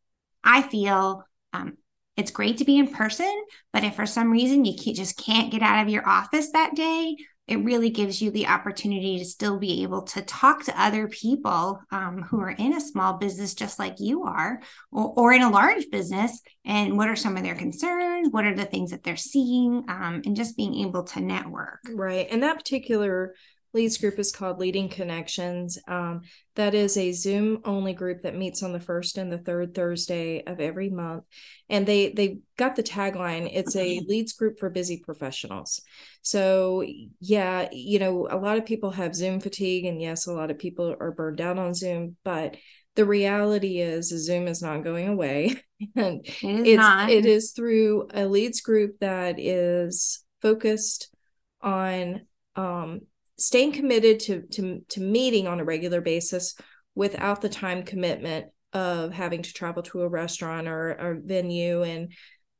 [0.42, 1.76] I feel um,
[2.16, 5.52] it's great to be in person, but if for some reason you can't, just can't
[5.52, 7.16] get out of your office that day,
[7.46, 11.80] it really gives you the opportunity to still be able to talk to other people
[11.90, 15.50] um, who are in a small business just like you are or, or, in a
[15.50, 18.28] large business and what are some of their concerns?
[18.30, 19.84] What are the things that they're seeing?
[19.88, 21.80] Um, and just being able to network.
[21.92, 23.34] Right and that particular
[23.74, 25.78] leads group is called leading connections.
[25.88, 26.22] Um,
[26.54, 30.42] that is a zoom only group that meets on the first and the third thursday
[30.44, 31.24] of every month.
[31.68, 35.82] And they they got the tagline it's a leads group for busy professionals.
[36.22, 36.84] So
[37.20, 40.58] yeah you know a lot of people have zoom fatigue and yes a lot of
[40.58, 42.56] people are burned out on zoom but
[42.96, 45.56] the reality is zoom is not going away.
[45.96, 47.10] And it is it's not.
[47.10, 51.14] it is through a leads group that is focused
[51.60, 53.00] on um,
[53.38, 56.54] staying committed to to to meeting on a regular basis
[56.94, 62.12] without the time commitment of having to travel to a restaurant or a venue and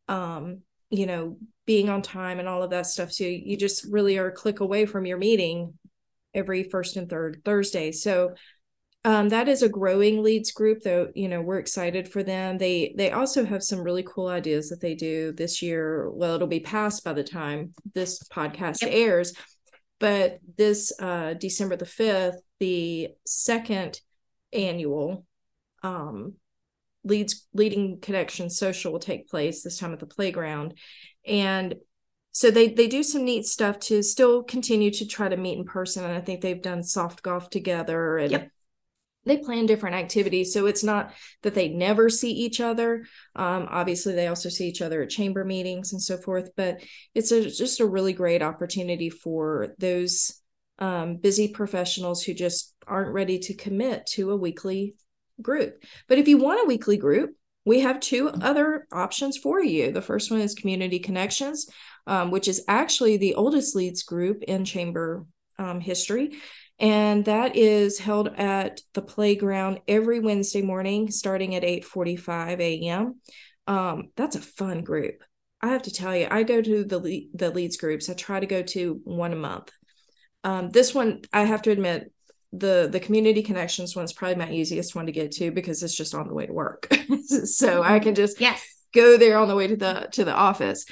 [0.08, 0.60] um
[0.90, 3.10] you know being on time and all of that stuff.
[3.10, 5.74] So you just really are a click away from your meeting
[6.34, 7.90] every first and third thursday.
[7.90, 8.34] So
[9.06, 12.58] um, that is a growing leads group though you know we're excited for them.
[12.58, 16.10] They they also have some really cool ideas that they do this year.
[16.10, 18.90] Well it'll be passed by the time this podcast yep.
[18.92, 19.32] airs
[19.98, 24.00] but this uh, December the 5th, the second
[24.52, 25.26] annual
[25.82, 26.34] um,
[27.04, 30.74] leads leading connection social will take place this time at the playground.
[31.26, 31.76] And
[32.32, 35.64] so they they do some neat stuff to still continue to try to meet in
[35.64, 36.04] person.
[36.04, 38.50] And i think they've done soft golf together and yep
[39.24, 43.04] they plan different activities so it's not that they never see each other.
[43.34, 46.82] Um, obviously they also see each other at chamber meetings and so forth but
[47.14, 50.40] it's a, just a really great opportunity for those
[50.78, 54.96] um, busy professionals who just aren't ready to commit to a weekly
[55.40, 55.82] group.
[56.08, 59.90] But if you want a weekly group we have two other options for you.
[59.90, 61.66] The first one is community connections
[62.06, 65.24] um, which is actually the oldest leads group in chamber
[65.58, 66.38] um, history
[66.78, 73.20] and that is held at the playground every Wednesday morning, starting at 8:45 a.m.
[73.66, 75.22] Um, that's a fun group.
[75.60, 78.10] I have to tell you, I go to the the leads groups.
[78.10, 79.70] I try to go to one a month.
[80.42, 82.12] Um, this one, I have to admit,
[82.52, 85.96] the the community connections one is probably my easiest one to get to because it's
[85.96, 86.88] just on the way to work,
[87.44, 90.86] so I can just yes go there on the way to the to the office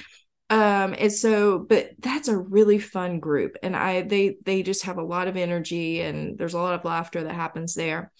[0.49, 4.97] um and so but that's a really fun group and i they they just have
[4.97, 8.11] a lot of energy and there's a lot of laughter that happens there.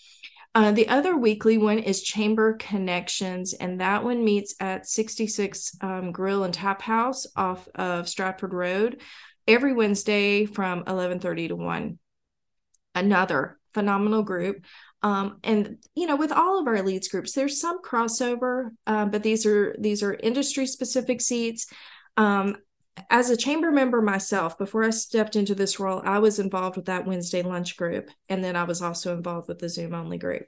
[0.55, 6.11] Uh, the other weekly one is chamber connections and that one meets at 66 um,
[6.11, 9.01] grill and tap house off of stratford road
[9.47, 11.97] every wednesday from 11.30 to 1
[12.95, 14.63] another phenomenal group.
[15.01, 19.21] Um, and you know with all of our leads groups there's some crossover uh, but
[19.21, 21.67] these are these are industry specific seats
[22.17, 22.57] um,
[23.09, 26.85] as a chamber member myself, before I stepped into this role, I was involved with
[26.85, 28.09] that Wednesday lunch group.
[28.29, 30.43] And then I was also involved with the Zoom only group.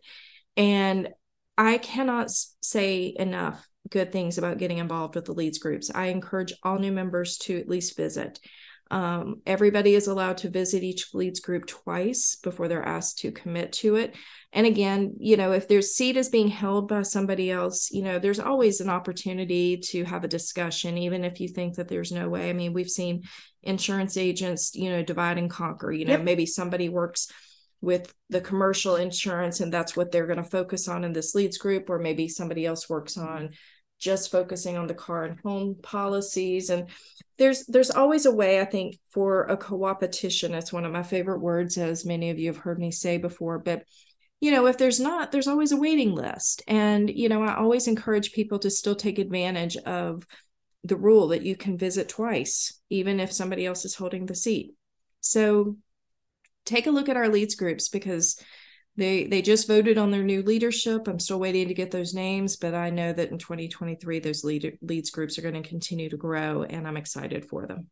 [0.56, 1.10] And
[1.58, 5.92] I cannot say enough good things about getting involved with the leads groups.
[5.94, 8.40] I encourage all new members to at least visit.
[8.92, 13.74] Um, everybody is allowed to visit each leads group twice before they're asked to commit
[13.74, 14.16] to it.
[14.54, 18.20] And again, you know, if their seat is being held by somebody else, you know,
[18.20, 22.30] there's always an opportunity to have a discussion, even if you think that there's no
[22.30, 22.50] way.
[22.50, 23.24] I mean, we've seen
[23.64, 25.92] insurance agents, you know, divide and conquer.
[25.92, 26.24] You know, yep.
[26.24, 27.32] maybe somebody works
[27.82, 31.58] with the commercial insurance and that's what they're going to focus on in this leads
[31.58, 33.50] group, or maybe somebody else works on
[34.00, 36.70] just focusing on the car and home policies.
[36.70, 36.90] And
[37.38, 40.54] there's there's always a way i think for a co-opetition.
[40.54, 43.60] It's one of my favorite words as many of you have heard me say before.
[43.60, 43.84] But
[44.42, 46.62] you know if there's not there's always a waiting list.
[46.68, 50.26] And you know i always encourage people to still take advantage of
[50.84, 54.76] the rule that you can visit twice even if somebody else is holding the seat.
[55.22, 55.78] So
[56.66, 58.40] take a look at our leads groups because
[58.98, 61.08] they they just voted on their new leadership.
[61.08, 64.78] I'm still waiting to get those names, but I know that in 2023 those lead,
[64.82, 67.88] leads groups are going to continue to grow, and I'm excited for them.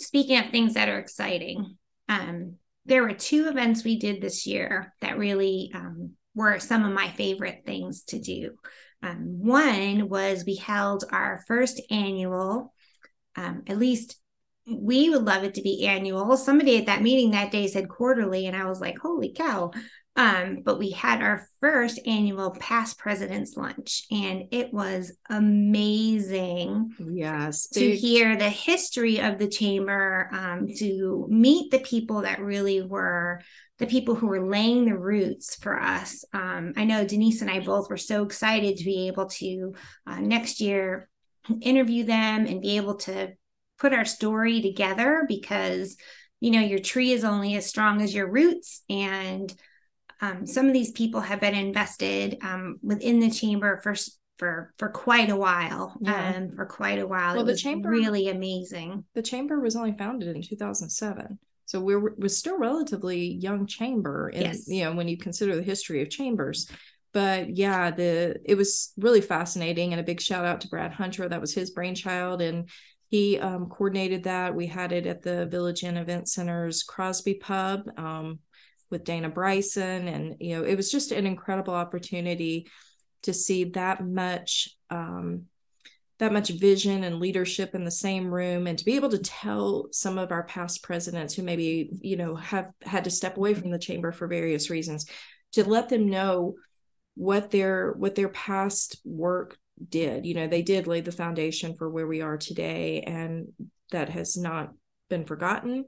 [0.00, 1.76] Speaking of things that are exciting,
[2.08, 6.92] um, there were two events we did this year that really um, were some of
[6.92, 8.56] my favorite things to do.
[9.02, 12.72] Um, one was we held our first annual,
[13.36, 14.16] um, at least
[14.66, 16.36] we would love it to be annual.
[16.36, 19.70] Somebody at that meeting that day said quarterly, and I was like, holy cow.
[20.16, 26.94] Um, but we had our first annual past president's lunch, and it was amazing.
[26.98, 32.80] Yes, to hear the history of the chamber, um, to meet the people that really
[32.80, 33.42] were
[33.78, 36.24] the people who were laying the roots for us.
[36.32, 39.74] Um, I know Denise and I both were so excited to be able to
[40.06, 41.10] uh, next year
[41.60, 43.34] interview them and be able to
[43.78, 45.96] put our story together because
[46.40, 49.54] you know your tree is only as strong as your roots and
[50.20, 53.94] um, some of these people have been invested um, within the chamber for
[54.38, 55.94] for for quite a while.
[56.00, 56.34] Yeah.
[56.36, 59.04] Um, for quite a while, well, it the chamber really amazing.
[59.14, 64.30] The chamber was only founded in 2007, so we were was still relatively young chamber.
[64.30, 64.68] In, yes.
[64.68, 66.70] you know when you consider the history of chambers.
[67.12, 71.28] But yeah, the it was really fascinating, and a big shout out to Brad Hunter.
[71.28, 72.68] That was his brainchild, and
[73.08, 74.54] he um, coordinated that.
[74.54, 77.82] We had it at the Village Inn Event Center's Crosby Pub.
[77.96, 78.40] Um,
[78.90, 80.08] with Dana Bryson.
[80.08, 82.68] And, you know, it was just an incredible opportunity
[83.22, 85.46] to see that much, um,
[86.18, 89.88] that much vision and leadership in the same room and to be able to tell
[89.90, 93.70] some of our past presidents who maybe, you know, have had to step away from
[93.70, 95.06] the chamber for various reasons
[95.52, 96.54] to let them know
[97.14, 99.58] what their what their past work
[99.88, 103.48] did you know they did lay the foundation for where we are today and
[103.90, 104.72] that has not
[105.10, 105.84] been forgotten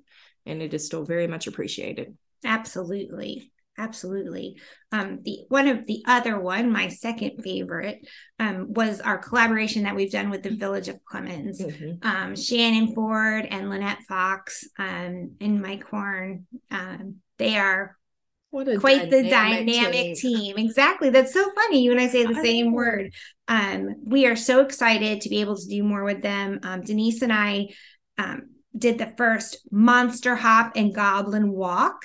[0.47, 2.15] and it is still very much appreciated
[2.45, 3.53] Absolutely.
[3.81, 4.57] Absolutely.
[4.91, 8.01] Um, the one of the other one, my second favorite,
[8.41, 11.61] um, was our collaboration that we've done with the Village of Clemmons.
[11.61, 12.07] Mm-hmm.
[12.07, 16.47] Um, Shannon Ford and Lynette Fox um, and Mike Horn.
[16.73, 17.97] Um, they are
[18.51, 20.55] quite the dynamic team.
[20.55, 20.59] team.
[20.59, 21.11] Exactly.
[21.11, 21.83] That's so funny.
[21.83, 22.73] You and I say the I same know.
[22.73, 23.15] word.
[23.47, 26.61] Um, we are so excited to be able to do more with them.
[26.63, 27.69] Um, Denise and I
[28.17, 32.05] um, did the first Monster Hop and Goblin Walk.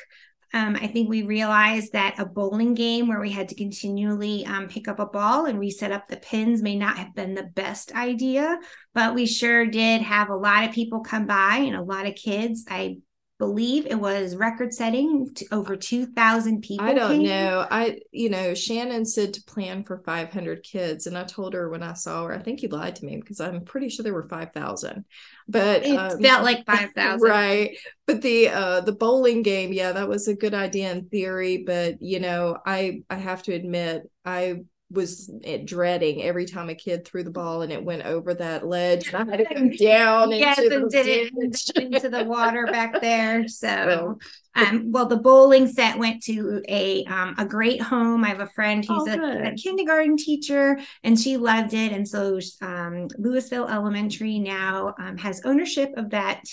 [0.55, 4.67] Um, I think we realized that a bowling game where we had to continually um,
[4.67, 7.91] pick up a ball and reset up the pins may not have been the best
[7.95, 8.59] idea,
[8.93, 12.13] but we sure did have a lot of people come by and a lot of
[12.13, 12.65] kids.
[12.69, 12.97] I
[13.43, 17.23] believe it was record setting to over 2000 people i don't came.
[17.23, 17.67] know.
[17.69, 21.83] I you know shannon said to plan for 500 kids and i told her when
[21.83, 24.29] i saw her i think you lied to me because i'm pretty sure there were
[24.29, 25.03] 5000
[25.49, 27.77] but it um, felt like 5000 right.
[28.07, 32.01] But the uh the bowling game yeah that was a good idea in theory but
[32.01, 34.61] you know i i have to admit i
[34.93, 35.29] was
[35.65, 39.29] dreading every time a kid threw the ball and it went over that ledge and
[39.29, 41.33] I had to come down yes, and did it
[41.75, 43.47] into the water back there.
[43.47, 44.19] So,
[44.55, 48.23] um, well, the bowling set went to a um, a great home.
[48.23, 51.91] I have a friend who's oh, a, a, kindergarten teacher, and she loved it.
[51.91, 56.43] And so, um, Lewisville Elementary now um, has ownership of that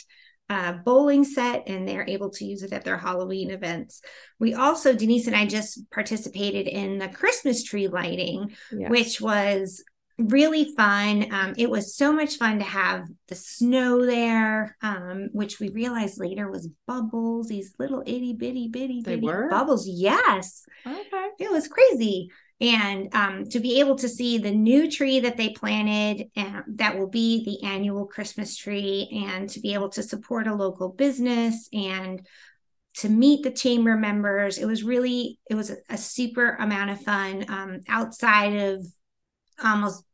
[0.50, 4.02] uh, bowling set and they're able to use it at their Halloween events.
[4.40, 8.90] We also, Denise and I just participated in the Christmas tree lighting, yes.
[8.90, 9.84] which was
[10.18, 11.32] really fun.
[11.32, 16.18] Um, it was so much fun to have the snow there, um, which we realized
[16.18, 19.86] later was bubbles, these little itty bitty bitty bitty bubbles.
[19.86, 20.64] Yes.
[20.84, 21.28] Okay.
[21.38, 22.30] It was crazy
[22.60, 26.98] and um, to be able to see the new tree that they planted uh, that
[26.98, 31.68] will be the annual christmas tree and to be able to support a local business
[31.72, 32.26] and
[32.94, 37.00] to meet the chamber members it was really it was a, a super amount of
[37.00, 38.86] fun um, outside of
[39.62, 40.04] almost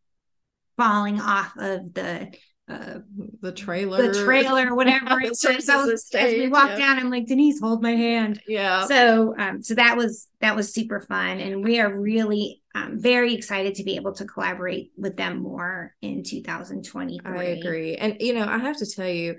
[0.76, 2.32] falling off of the
[2.68, 2.98] uh,
[3.42, 5.20] the trailer, the trailer, whatever.
[5.20, 6.78] it so, so as we walk yeah.
[6.78, 8.40] down, I'm like, Denise, hold my hand.
[8.48, 8.86] Yeah.
[8.86, 13.34] So, um, so that was that was super fun, and we are really um, very
[13.34, 17.20] excited to be able to collaborate with them more in 2023.
[17.24, 19.36] I agree, and you know, I have to tell you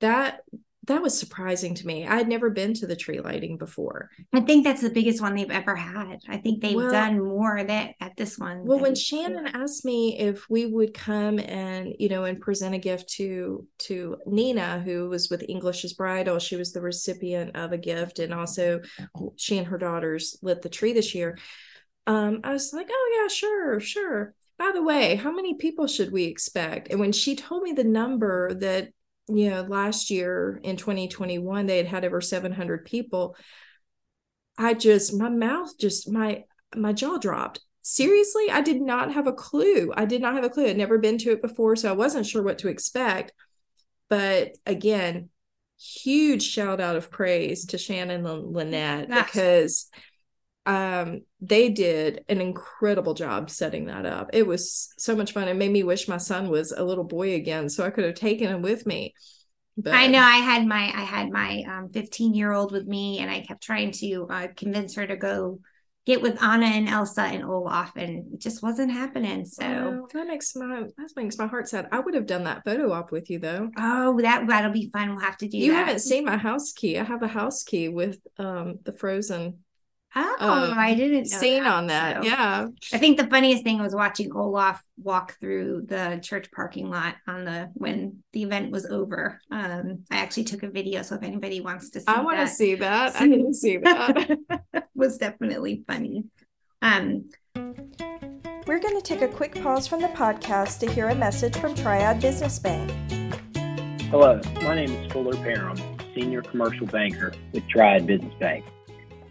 [0.00, 0.40] that
[0.86, 2.06] that was surprising to me.
[2.06, 4.10] I had never been to the tree lighting before.
[4.32, 6.20] I think that's the biggest one they've ever had.
[6.28, 8.64] I think they've well, done more that at this one.
[8.64, 12.78] Well, when Shannon asked me if we would come and you know and present a
[12.78, 17.78] gift to to Nina, who was with English's Bridal, she was the recipient of a
[17.78, 18.80] gift, and also
[19.36, 21.38] she and her daughters lit the tree this year.
[22.06, 24.34] Um, I was like, oh yeah, sure, sure.
[24.58, 26.90] By the way, how many people should we expect?
[26.90, 28.90] And when she told me the number that
[29.28, 33.36] you know, last year in 2021, they had had over 700 people.
[34.56, 36.44] I just my mouth just my
[36.74, 37.60] my jaw dropped.
[37.82, 39.92] Seriously, I did not have a clue.
[39.96, 40.66] I did not have a clue.
[40.66, 43.32] I'd never been to it before, so I wasn't sure what to expect.
[44.08, 45.28] But again,
[45.78, 49.90] huge shout out of praise to Shannon and Lynette That's- because
[50.66, 55.54] um they did an incredible job setting that up it was so much fun it
[55.54, 58.48] made me wish my son was a little boy again so i could have taken
[58.48, 59.12] him with me
[59.76, 63.18] but i know i had my i had my um 15 year old with me
[63.18, 65.58] and i kept trying to uh, convince her to go
[66.06, 69.44] get with Anna and Elsa and Olaf, and it just wasn't happening.
[69.46, 71.88] So oh, that makes my that makes my heart sad.
[71.92, 73.70] I would have done that photo op with you though.
[73.78, 75.10] Oh, that that'll be fun.
[75.10, 75.56] We'll have to do.
[75.56, 75.86] You that.
[75.86, 76.98] haven't seen my house key.
[76.98, 79.60] I have a house key with um the frozen
[80.16, 82.22] Oh, uh, I didn't seen that, on that.
[82.22, 82.28] So.
[82.28, 82.66] Yeah.
[82.92, 87.44] I think the funniest thing was watching Olaf walk through the church parking lot on
[87.44, 89.40] the when the event was over.
[89.50, 92.46] Um, I actually took a video, so if anybody wants to see, I want to
[92.46, 93.16] see that.
[93.16, 94.38] I didn't see that.
[94.94, 96.24] was definitely funny.
[96.80, 97.30] Um,
[98.66, 101.74] we're going to take a quick pause from the podcast to hear a message from
[101.74, 102.90] Triad Business Bank.
[104.10, 105.76] Hello, my name is Fuller Parham,
[106.14, 108.64] Senior Commercial Banker with Triad Business Bank.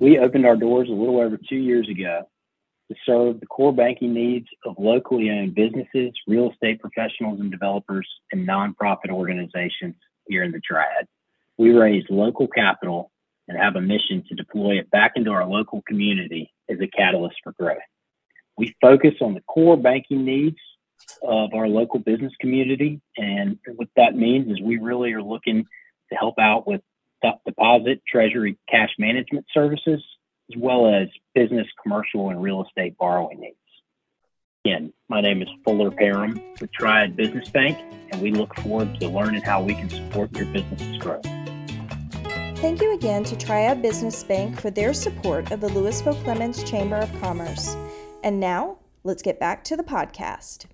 [0.03, 2.23] We opened our doors a little over two years ago
[2.91, 8.05] to serve the core banking needs of locally owned businesses, real estate professionals and developers,
[8.33, 9.95] and nonprofit organizations
[10.27, 11.07] here in the Triad.
[11.57, 13.11] We raise local capital
[13.47, 17.37] and have a mission to deploy it back into our local community as a catalyst
[17.41, 17.77] for growth.
[18.57, 20.57] We focus on the core banking needs
[21.25, 22.99] of our local business community.
[23.15, 25.63] And what that means is we really are looking
[26.11, 26.81] to help out with
[27.45, 30.03] deposit, treasury, cash management services,
[30.51, 33.55] as well as business, commercial, and real estate borrowing needs.
[34.65, 37.77] Again, my name is Fuller Parham with Triad Business Bank,
[38.11, 41.25] and we look forward to learning how we can support your business's growth.
[42.63, 46.95] Thank you again to Triad Business Bank for their support of the Lewisville Clemmons Chamber
[46.95, 47.75] of Commerce.
[48.23, 50.65] And now, let's get back to the podcast.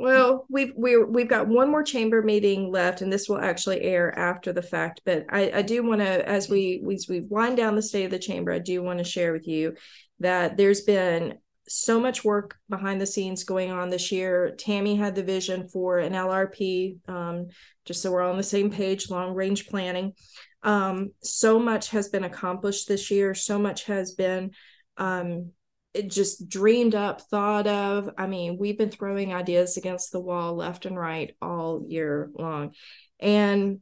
[0.00, 4.18] Well, we've we we've got one more chamber meeting left, and this will actually air
[4.18, 5.02] after the fact.
[5.04, 8.10] But I, I do want to, as we as we wind down the state of
[8.10, 9.74] the chamber, I do want to share with you
[10.20, 11.34] that there's been
[11.68, 14.54] so much work behind the scenes going on this year.
[14.56, 17.48] Tammy had the vision for an LRP, um,
[17.84, 20.14] just so we're all on the same page, long range planning.
[20.62, 23.34] Um, so much has been accomplished this year.
[23.34, 24.52] So much has been
[24.96, 25.52] um,
[26.06, 28.10] just dreamed up, thought of.
[28.16, 32.74] I mean, we've been throwing ideas against the wall left and right all year long.
[33.18, 33.80] And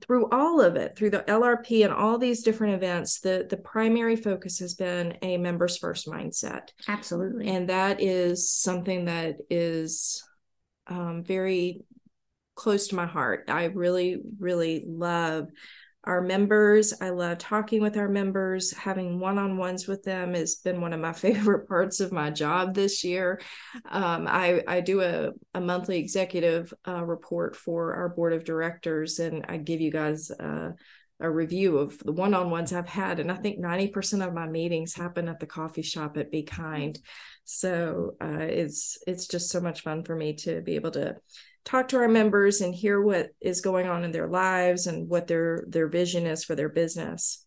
[0.00, 4.16] through all of it, through the LRP and all these different events, the the primary
[4.16, 6.68] focus has been a members first mindset.
[6.88, 7.48] Absolutely.
[7.48, 10.22] And that is something that is
[10.86, 11.82] um, very
[12.54, 13.44] close to my heart.
[13.48, 15.48] I really, really love
[16.04, 16.94] our members.
[17.00, 18.72] I love talking with our members.
[18.72, 22.30] Having one on ones with them has been one of my favorite parts of my
[22.30, 23.40] job this year.
[23.88, 29.18] Um, I, I do a, a monthly executive uh, report for our board of directors,
[29.18, 30.70] and I give you guys uh,
[31.20, 33.20] a review of the one on ones I've had.
[33.20, 36.98] And I think 90% of my meetings happen at the coffee shop at Be Kind.
[37.44, 41.16] So uh, it's it's just so much fun for me to be able to
[41.64, 45.26] talk to our members and hear what is going on in their lives and what
[45.26, 47.44] their their vision is for their business.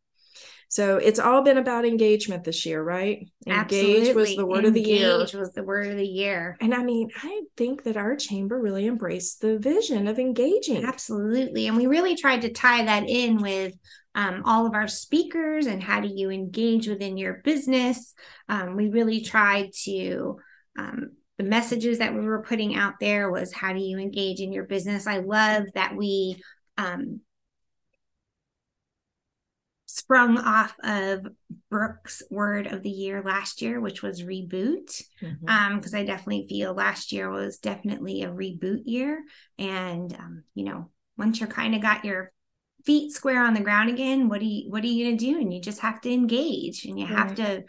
[0.74, 3.30] So it's all been about engagement this year, right?
[3.46, 4.14] Engage Absolutely.
[4.16, 5.12] was the word Engage of the year.
[5.12, 6.58] Engage was the word of the year.
[6.62, 10.84] And I mean, I think that our chamber really embraced the vision of engaging.
[10.84, 11.68] Absolutely.
[11.68, 13.76] And we really tried to tie that in with
[14.16, 18.16] um, all of our speakers and how do you engage within your business.
[18.50, 20.38] Um, we really tried to
[20.80, 24.54] um, the messages that we were putting out there was how do you engage in
[24.54, 26.42] your business i love that we
[26.78, 27.22] um,
[29.86, 31.28] sprung off of
[31.70, 35.48] brooks word of the year last year which was reboot mm-hmm.
[35.48, 39.22] um because i definitely feel last year was definitely a reboot year
[39.60, 42.32] and um, you know once you're kind of got your
[42.86, 45.40] feet square on the ground again what do you what are you going to do
[45.40, 47.16] and you just have to engage and you right.
[47.16, 47.64] have to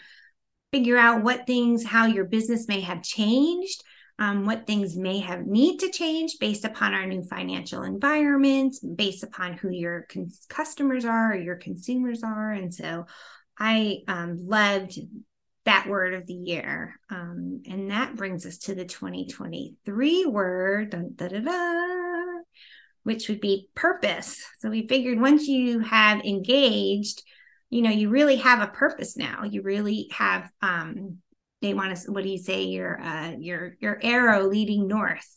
[0.75, 3.81] figure out what things, how your business may have changed,
[4.19, 9.23] um, what things may have need to change based upon our new financial environment, based
[9.23, 12.51] upon who your con- customers are or your consumers are.
[12.51, 13.07] And so
[13.57, 14.99] I um, loved
[15.65, 16.99] that word of the year.
[17.09, 22.41] Um, and that brings us to the 2023 word, dun, da, da, da,
[23.05, 24.43] which would be purpose.
[24.59, 27.23] So we figured once you have engaged,
[27.75, 29.43] you know you really have a purpose now.
[29.43, 31.19] You really have um
[31.61, 32.63] they want to what do you say?
[32.63, 35.29] Your uh your your arrow leading north.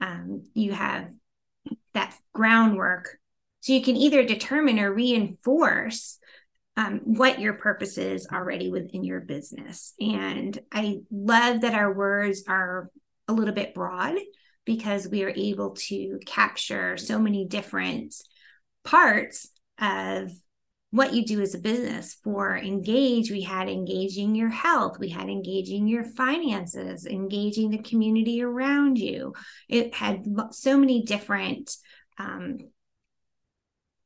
[0.00, 1.10] Um you have
[1.94, 3.18] that groundwork.
[3.58, 6.18] So you can either determine or reinforce
[6.76, 9.92] um, what your purpose is already within your business.
[10.00, 12.88] And I love that our words are
[13.28, 14.14] a little bit broad
[14.64, 18.14] because we are able to capture so many different
[18.84, 20.30] parts of
[20.90, 22.16] what you do as a business.
[22.24, 28.42] For engage, we had engaging your health, we had engaging your finances, engaging the community
[28.42, 29.34] around you.
[29.68, 31.76] It had so many different
[32.18, 32.58] um,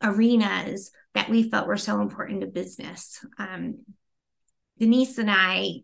[0.03, 3.25] arenas that we felt were so important to business.
[3.39, 3.85] Um,
[4.79, 5.81] Denise and I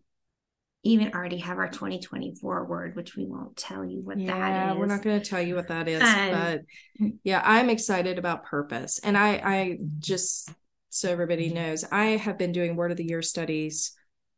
[0.83, 4.79] even already have our 2024 word, which we won't tell you what yeah, that is.
[4.79, 6.61] We're not going to tell you what that is, um, but
[7.23, 8.99] yeah, I'm excited about purpose.
[9.03, 10.51] And I, I just,
[10.91, 13.93] so everybody knows, I have been doing word of the year studies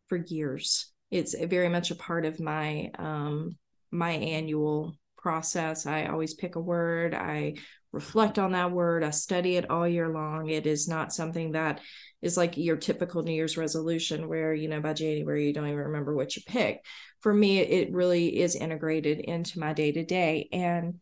[0.07, 0.91] for years.
[1.09, 3.57] It's very much a part of my, um,
[3.91, 5.87] my annual process.
[5.87, 7.15] I always pick a word.
[7.15, 7.55] I
[7.91, 9.03] reflect on that word.
[9.03, 10.49] I study it all year long.
[10.49, 11.81] It is not something that
[12.21, 15.77] is like your typical New Year's resolution where, you know, by January, you don't even
[15.77, 16.85] remember what you picked.
[17.21, 20.49] For me, it really is integrated into my day to day.
[20.51, 20.99] And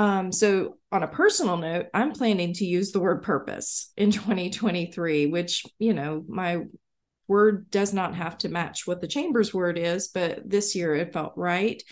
[0.00, 5.26] um, so, on a personal note, I'm planning to use the word purpose in 2023,
[5.26, 6.62] which, you know, my
[7.28, 11.12] word does not have to match what the chamber's word is, but this year it
[11.12, 11.82] felt right.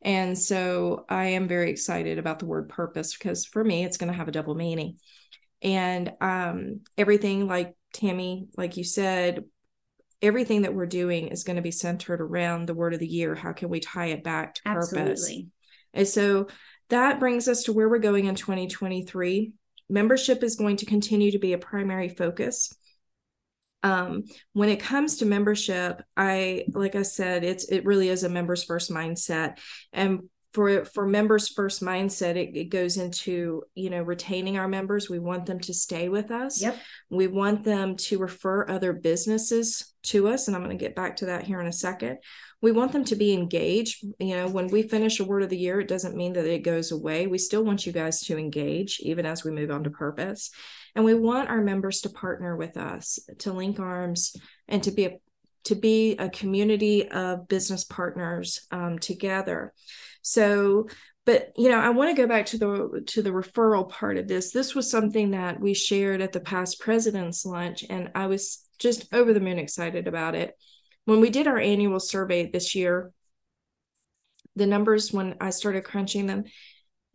[0.00, 4.10] And so I am very excited about the word purpose because for me, it's going
[4.10, 4.96] to have a double meaning.
[5.60, 9.44] And um, everything like Tammy, like you said,
[10.22, 13.34] everything that we're doing is going to be centered around the word of the year.
[13.34, 14.94] How can we tie it back to purpose?
[14.94, 15.48] Absolutely.
[15.92, 16.46] And so
[16.90, 19.52] that brings us to where we're going in 2023.
[19.88, 22.72] Membership is going to continue to be a primary focus.
[23.82, 28.28] Um, when it comes to membership, I like I said, it's it really is a
[28.28, 29.58] members first mindset.
[29.92, 35.08] And for for members first mindset it, it, goes into you know retaining our members.
[35.08, 36.60] We want them to stay with us.
[36.60, 36.76] Yep.
[37.08, 41.16] We want them to refer other businesses to us and i'm going to get back
[41.16, 42.18] to that here in a second.
[42.62, 44.04] We want them to be engaged.
[44.18, 46.64] You know when we finish a word of the year it doesn't mean that it
[46.64, 47.26] goes away.
[47.26, 50.50] We still want you guys to engage even as we move on to purpose.
[50.96, 54.34] And we want our members to partner with us to link arms
[54.66, 55.18] and to be a
[55.62, 59.74] to be a community of business partners um, together
[60.22, 60.88] so,
[61.26, 64.28] but you know, I want to go back to the to the referral part of
[64.28, 64.52] this.
[64.52, 69.12] This was something that we shared at the past president's lunch, and I was just
[69.12, 70.56] over the moon excited about it.
[71.04, 73.12] When we did our annual survey this year,
[74.56, 76.44] the numbers when I started crunching them,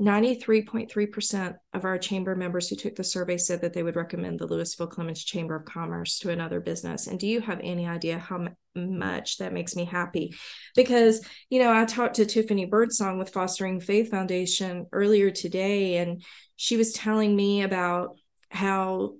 [0.01, 4.47] 93.3% of our chamber members who took the survey said that they would recommend the
[4.47, 7.07] Lewisville Clemmons Chamber of Commerce to another business.
[7.07, 10.35] And do you have any idea how m- much that makes me happy?
[10.75, 16.21] Because, you know, I talked to Tiffany Birdsong with Fostering Faith Foundation earlier today, and
[16.57, 18.17] she was telling me about
[18.49, 19.13] how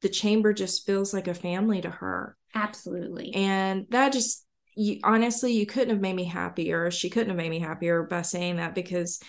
[0.00, 2.36] the chamber just feels like a family to her.
[2.54, 3.34] Absolutely.
[3.34, 6.90] And that just, you, honestly, you couldn't have made me happier.
[6.90, 9.20] She couldn't have made me happier by saying that because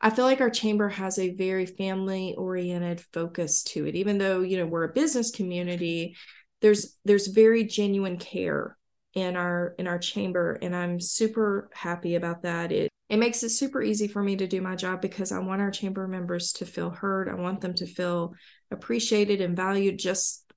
[0.00, 3.94] I feel like our chamber has a very family oriented focus to it.
[3.94, 6.16] Even though, you know, we're a business community,
[6.60, 8.76] there's there's very genuine care
[9.14, 12.72] in our in our chamber and I'm super happy about that.
[12.72, 15.60] It it makes it super easy for me to do my job because I want
[15.60, 17.28] our chamber members to feel heard.
[17.28, 18.34] I want them to feel
[18.70, 20.50] appreciated and valued just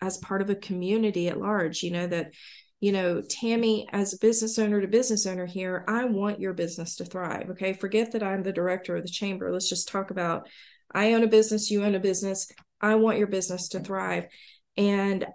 [0.00, 2.32] as part of a community at large, you know that
[2.80, 6.96] you know, Tammy, as a business owner to business owner here, I want your business
[6.96, 7.50] to thrive.
[7.50, 7.72] Okay.
[7.72, 9.52] Forget that I'm the director of the chamber.
[9.52, 10.48] Let's just talk about
[10.92, 12.50] I own a business, you own a business.
[12.80, 14.28] I want your business to thrive.
[14.76, 15.26] And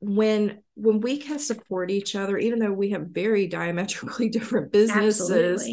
[0.00, 5.68] when when we can support each other, even though we have very diametrically different businesses,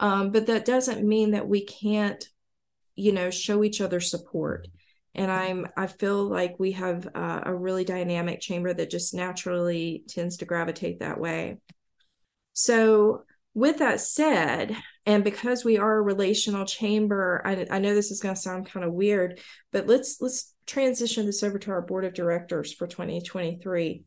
[0.00, 2.24] um, but that doesn't mean that we can't,
[2.96, 4.66] you know, show each other support
[5.14, 10.04] and i'm i feel like we have uh, a really dynamic chamber that just naturally
[10.08, 11.58] tends to gravitate that way.
[12.52, 18.10] So with that said and because we are a relational chamber i, I know this
[18.10, 19.40] is going to sound kind of weird
[19.72, 24.04] but let's let's transition this over to our board of directors for 2023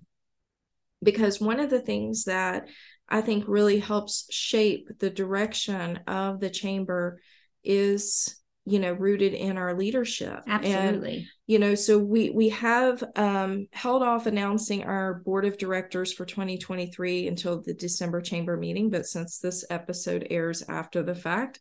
[1.03, 2.69] because one of the things that
[3.09, 7.19] i think really helps shape the direction of the chamber
[7.63, 10.41] is you know rooted in our leadership.
[10.47, 11.17] Absolutely.
[11.17, 16.13] and, you know so we we have um, held off announcing our board of directors
[16.13, 21.59] for 2023 until the december chamber meeting but since this episode airs after the fact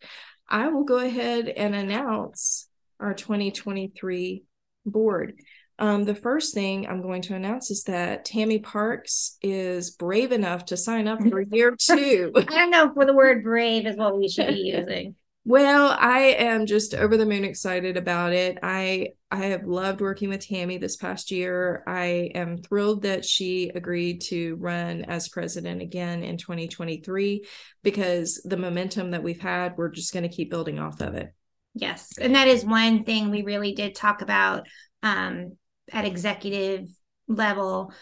[0.48, 2.68] i will go ahead and announce
[3.03, 4.44] our 2023
[4.86, 5.34] board.
[5.78, 10.66] Um, the first thing I'm going to announce is that Tammy Parks is brave enough
[10.66, 12.32] to sign up for year two.
[12.36, 16.36] I don't know if the word brave is what we should be using Well, I
[16.38, 18.59] am just over the moon excited about it.
[18.62, 21.82] I I have loved working with Tammy this past year.
[21.86, 27.45] I am thrilled that she agreed to run as president again in 2023
[27.82, 31.34] because the momentum that we've had, we're just going to keep building off of it.
[31.74, 34.68] Yes, and that is one thing we really did talk about
[35.03, 35.57] um,
[35.90, 36.86] at executive
[37.26, 37.93] level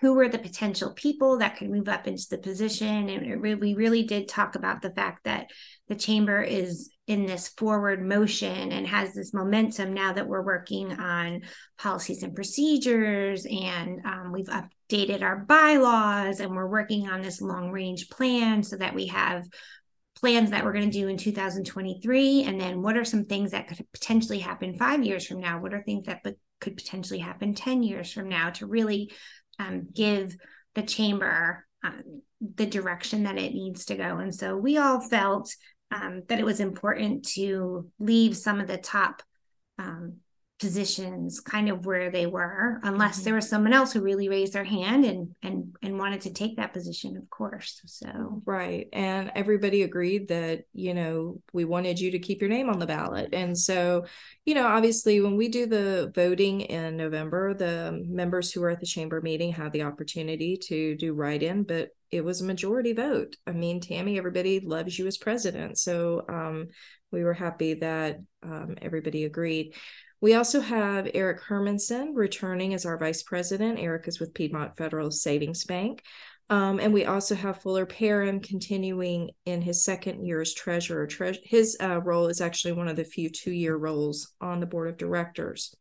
[0.00, 3.08] who were the potential people that could move up into the position.
[3.08, 5.50] And we really did talk about the fact that
[5.88, 10.92] the chamber is in this forward motion and has this momentum now that we're working
[10.92, 11.42] on
[11.76, 17.72] policies and procedures and um, we've updated our bylaws and we're working on this long
[17.72, 19.44] range plan so that we have
[20.14, 23.66] plans that we're going to do in 2023 and then what are some things that
[23.66, 25.60] could potentially happen five years from now?
[25.60, 26.22] What are things that
[26.60, 29.12] could potentially happen 10 years from now to really
[29.60, 30.36] um, give
[30.74, 34.18] the chamber um, the direction that it needs to go.
[34.18, 35.54] And so we all felt
[35.90, 39.22] um, that it was important to leave some of the top
[39.78, 40.16] um,
[40.60, 43.24] positions kind of where they were unless mm-hmm.
[43.24, 46.56] there was someone else who really raised their hand and and and wanted to take
[46.56, 48.42] that position of course so.
[48.44, 52.78] Right and everybody agreed that you know we wanted you to keep your name on
[52.78, 54.04] the ballot and so
[54.44, 58.80] you know obviously when we do the voting in november the members who were at
[58.80, 62.92] the chamber meeting had the opportunity to do write in but it was a majority
[62.92, 63.36] vote.
[63.46, 66.68] I mean tammy everybody loves you as president so um
[67.12, 69.74] we were happy that um, everybody agreed
[70.20, 73.78] we also have Eric Hermanson returning as our vice president.
[73.78, 76.02] Eric is with Piedmont Federal Savings Bank.
[76.50, 81.06] Um, and we also have Fuller Parham continuing in his second year as treasurer.
[81.06, 84.66] Tre- his uh, role is actually one of the few two year roles on the
[84.66, 85.74] board of directors.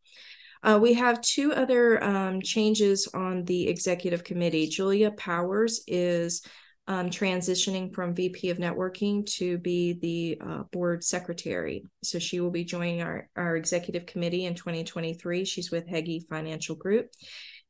[0.61, 4.67] Uh, we have two other um, changes on the executive committee.
[4.67, 6.45] Julia Powers is
[6.89, 11.85] um, transitioning from VP of networking to be the uh, board secretary.
[12.03, 15.45] So she will be joining our, our executive committee in 2023.
[15.45, 17.11] She's with Heggie Financial Group.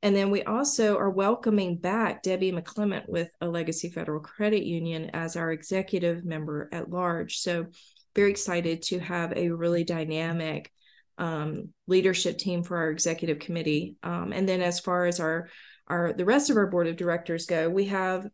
[0.01, 5.35] And then we also are welcoming back Debbie McClement with Allegacy Federal Credit Union as
[5.35, 7.39] our executive member at large.
[7.39, 7.65] So
[8.15, 10.71] very excited to have a really dynamic
[11.17, 13.97] um, leadership team for our executive committee.
[14.01, 15.49] Um, and then as far as our
[15.87, 18.25] our the rest of our board of directors go, we have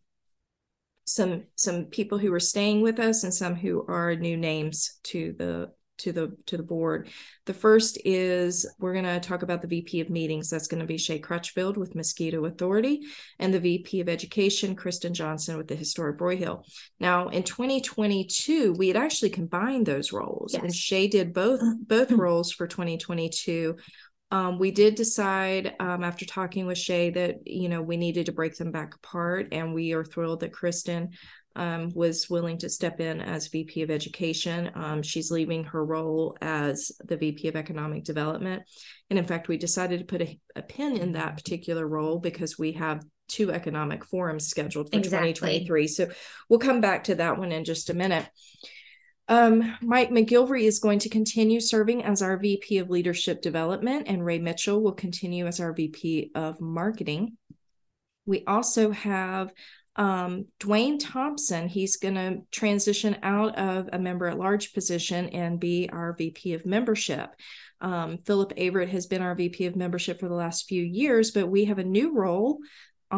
[1.06, 5.34] some some people who are staying with us and some who are new names to
[5.38, 7.10] the to the to the board.
[7.45, 10.49] The first is we're going to talk about the VP of meetings.
[10.49, 13.01] That's going to be Shay Crutchfield with Mosquito Authority,
[13.39, 16.66] and the VP of Education, Kristen Johnson with the Historic Broyhill.
[16.99, 20.64] Now, in 2022, we had actually combined those roles, yes.
[20.64, 22.22] and Shay did both both mm-hmm.
[22.22, 23.76] roles for 2022.
[24.36, 28.33] Um, we did decide um, after talking with Shay that you know we needed to
[28.33, 31.11] break them back apart, and we are thrilled that Kristen
[31.55, 34.71] um, was willing to step in as VP of Education.
[34.75, 38.63] Um, she's leaving her role as the VP of Economic Development,
[39.09, 42.59] and in fact, we decided to put a, a pin in that particular role because
[42.59, 45.31] we have two economic forums scheduled for exactly.
[45.31, 45.88] 2023.
[45.88, 46.09] So
[46.49, 48.27] we'll come back to that one in just a minute.
[49.28, 54.23] Um, Mike McGilvery is going to continue serving as our VP of Leadership Development, and
[54.23, 57.38] Ray Mitchell will continue as our VP of Marketing.
[58.28, 59.51] We also have
[59.95, 61.67] um, Dwayne Thompson.
[61.67, 66.53] He's going to transition out of a member at large position and be our VP
[66.53, 67.30] of Membership.
[67.82, 71.47] Um, Philip Averett has been our VP of Membership for the last few years, but
[71.47, 72.59] we have a new role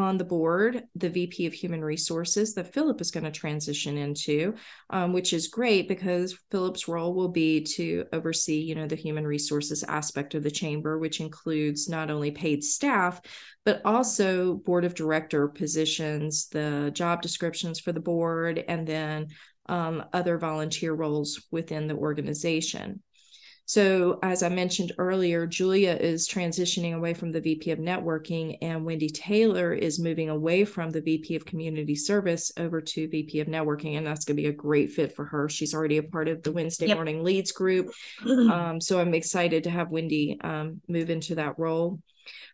[0.04, 4.56] on the board, the VP of Human Resources that Philip is going to transition into,
[4.89, 9.26] um, which is great because Philip's role will be to oversee, you know, the human
[9.26, 13.20] resources aspect of the chamber, which includes not only paid staff,
[13.66, 19.28] but also board of director positions, the job descriptions for the board, and then
[19.68, 23.02] um, other volunteer roles within the organization.
[23.68, 28.86] So, as I mentioned earlier, Julia is transitioning away from the VP of networking, and
[28.86, 33.47] Wendy Taylor is moving away from the VP of community service over to VP of
[33.49, 33.97] networking.
[33.97, 35.49] And that's going to be a great fit for her.
[35.49, 36.95] She's already a part of the Wednesday yep.
[36.95, 37.91] morning leads group.
[38.47, 41.99] Um, so, I'm excited to have Wendy um, move into that role.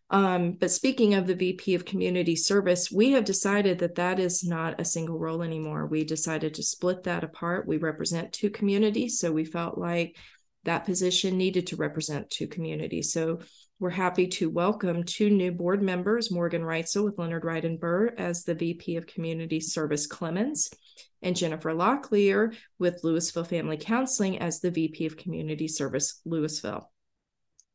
[0.09, 4.43] Um, but speaking of the VP of Community Service, we have decided that that is
[4.43, 5.87] not a single role anymore.
[5.87, 7.67] We decided to split that apart.
[7.67, 10.17] We represent two communities, so we felt like
[10.65, 13.11] that position needed to represent two communities.
[13.11, 13.39] So
[13.79, 18.13] we're happy to welcome two new board members, Morgan Reitzel with Leonard Wright and Burr
[18.17, 20.73] as the VP of Community Service Clemmons,
[21.21, 26.85] and Jennifer Locklear with Lewisville Family Counseling as the VP of Community Service Lewisville.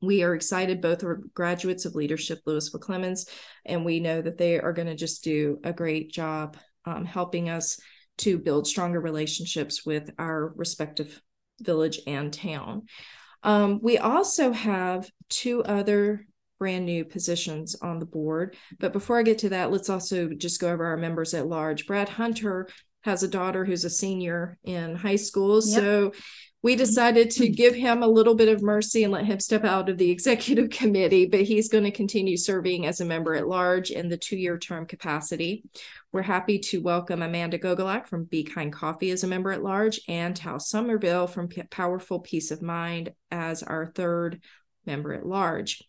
[0.01, 0.81] We are excited.
[0.81, 3.29] Both are graduates of Leadership Lewisville Clemmons,
[3.67, 7.51] and we know that they are going to just do a great job um, helping
[7.51, 7.81] us
[8.19, 11.21] to build stronger relationships with our respective
[11.61, 12.87] village and town.
[13.43, 16.27] Um, we also have two other
[16.59, 18.57] brand new positions on the board.
[18.79, 21.87] But before I get to that, let's also just go over our members at large.
[21.87, 22.69] Brad Hunter
[23.03, 25.61] has a daughter who's a senior in high school.
[25.65, 25.83] Yep.
[25.83, 26.13] So
[26.63, 29.89] we decided to give him a little bit of mercy and let him step out
[29.89, 33.91] of the executive committee, but he's going to continue serving as a member at large
[33.91, 35.65] in the two year term capacity.
[36.13, 40.01] We're happy to welcome Amanda Gogolak from Be Kind Coffee as a member at large
[40.09, 44.41] and Tal Somerville from P- Powerful Peace of Mind as our third
[44.85, 45.83] member at large.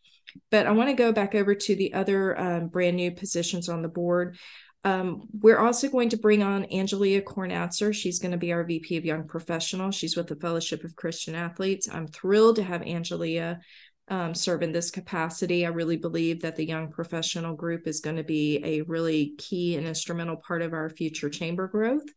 [0.52, 3.82] But I want to go back over to the other um, brand new positions on
[3.82, 4.38] the board.
[4.84, 7.94] Um, we're also going to bring on Angelia Kornatzer.
[7.94, 9.92] She's going to be our VP of Young Professional.
[9.92, 11.90] She's with the Fellowship of Christian Athletes.
[11.92, 13.60] I'm thrilled to have Angelia
[14.08, 15.66] um, serve in this capacity.
[15.66, 19.76] I really believe that the young professional group is going to be a really key
[19.76, 22.08] and instrumental part of our future chamber growth.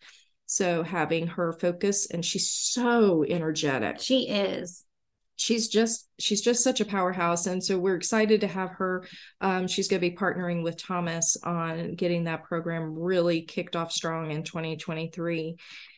[0.47, 4.01] So having her focus, and she's so energetic.
[4.01, 4.85] She is
[5.43, 7.47] she's just she's just such a powerhouse.
[7.47, 9.05] And so we're excited to have her.
[9.40, 13.93] Um, she's going to be partnering with thomas on getting that program really kicked off
[13.93, 15.57] strong in 2023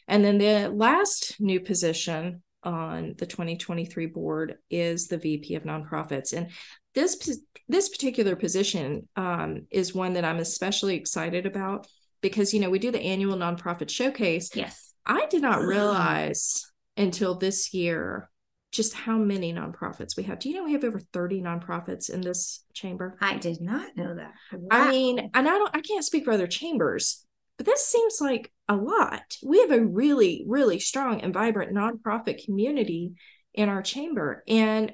[0.08, 6.32] and then the last new position on the 2023 board is the vp of nonprofits.
[6.32, 6.50] And
[6.94, 7.38] this
[7.68, 11.86] this particular position um, is one that i'm especially excited about
[12.20, 14.50] because you know we do the annual nonprofit showcase.
[14.54, 14.92] Yes.
[15.06, 16.64] I did not realize
[16.96, 18.30] until this year
[18.74, 20.38] just how many nonprofits we have.
[20.38, 23.16] Do you know we have over 30 nonprofits in this chamber?
[23.20, 24.32] I did not know that.
[24.52, 24.68] Wow.
[24.70, 27.24] I mean, and I don't I can't speak for other chambers,
[27.56, 29.36] but this seems like a lot.
[29.42, 33.14] We have a really, really strong and vibrant nonprofit community
[33.54, 34.42] in our chamber.
[34.48, 34.92] And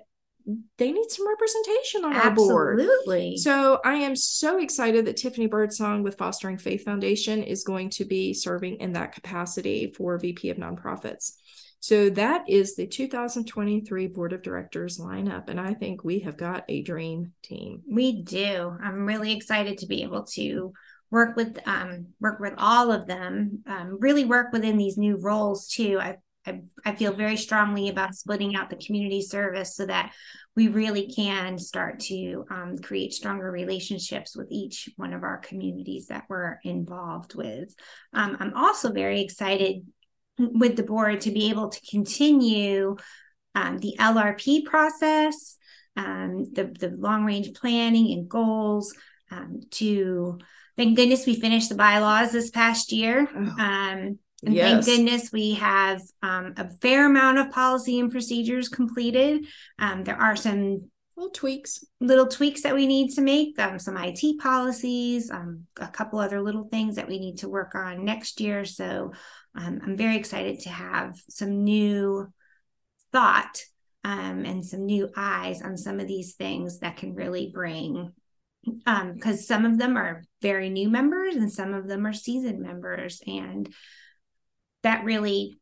[0.79, 2.25] they need some representation on Absolutely.
[2.25, 2.81] our board.
[2.81, 3.37] Absolutely.
[3.37, 8.05] So I am so excited that Tiffany Birdsong with Fostering Faith Foundation is going to
[8.05, 11.33] be serving in that capacity for VP of Nonprofits.
[11.81, 15.49] So that is the 2023 Board of Directors lineup.
[15.49, 17.83] And I think we have got a dream team.
[17.91, 18.77] We do.
[18.83, 20.75] I'm really excited to be able to
[21.11, 25.69] work with um, work with all of them, um, really work within these new roles
[25.69, 25.99] too.
[25.99, 26.17] I,
[26.47, 30.13] I, I feel very strongly about splitting out the community service so that
[30.57, 36.07] we really can start to um, create stronger relationships with each one of our communities
[36.07, 37.75] that we're involved with.
[38.13, 39.87] Um, I'm also very excited
[40.41, 42.97] with the board to be able to continue
[43.55, 45.57] um, the LRP process,
[45.97, 48.95] um, the, the long range planning and goals
[49.31, 50.39] um, to
[50.77, 53.29] thank goodness we finished the bylaws this past year.
[53.35, 54.87] Oh, um, and yes.
[54.87, 59.47] thank goodness we have um, a fair amount of policy and procedures completed.
[59.79, 63.99] Um, there are some little tweaks, little tweaks that we need to make, um, some
[63.99, 68.41] IT policies, um, a couple other little things that we need to work on next
[68.41, 68.65] year.
[68.65, 69.13] So
[69.55, 72.29] um, I'm very excited to have some new
[73.13, 73.59] thought
[74.05, 78.13] um, and some new eyes on some of these things that can really bring
[78.65, 82.61] because um, some of them are very new members and some of them are seasoned
[82.61, 83.73] members and
[84.83, 85.59] that really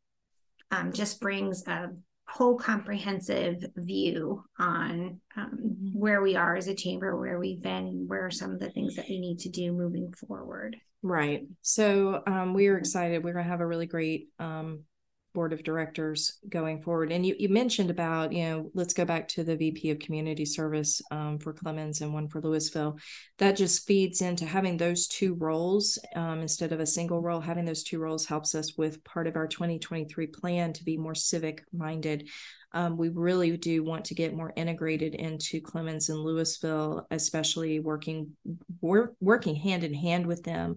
[0.71, 1.91] um, just brings a
[2.29, 5.99] whole comprehensive view on um, mm-hmm.
[5.99, 8.71] where we are as a chamber where we've been and where are some of the
[8.71, 11.45] things that we need to do moving forward Right.
[11.63, 13.23] So um, we are excited.
[13.23, 14.85] We're going to have a really great um,
[15.39, 17.13] board of directors going forward.
[17.13, 20.45] And you, you mentioned about, you know, let's go back to the VP of Community
[20.45, 22.99] Service um, for Clemmons and one for Lewisville.
[23.39, 27.39] That just feeds into having those two roles um, instead of a single role.
[27.39, 31.15] Having those two roles helps us with part of our 2023 plan to be more
[31.15, 32.29] civic minded.
[32.73, 38.33] Um, we really do want to get more integrated into Clemmons and Lewisville, especially working
[38.81, 40.75] work, working hand in hand with them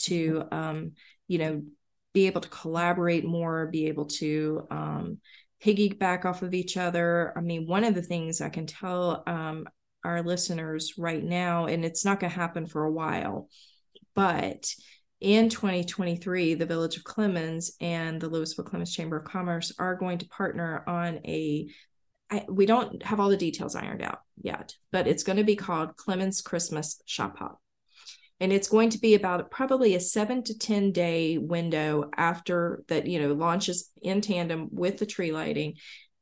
[0.00, 0.92] to um,
[1.28, 1.62] you know
[2.12, 5.18] be able to collaborate more, be able to um,
[5.62, 7.32] piggyback off of each other.
[7.36, 9.66] I mean, one of the things I can tell um,
[10.04, 13.48] our listeners right now, and it's not going to happen for a while,
[14.14, 14.66] but
[15.20, 20.18] in 2023, the Village of Clemmons and the Lewisville Clemmons Chamber of Commerce are going
[20.18, 21.68] to partner on a.
[22.28, 25.54] I, we don't have all the details ironed out yet, but it's going to be
[25.54, 27.61] called Clemmons Christmas Shop Hop.
[28.42, 33.06] And it's going to be about probably a seven to 10 day window after that,
[33.06, 35.74] you know, launches in tandem with the tree lighting.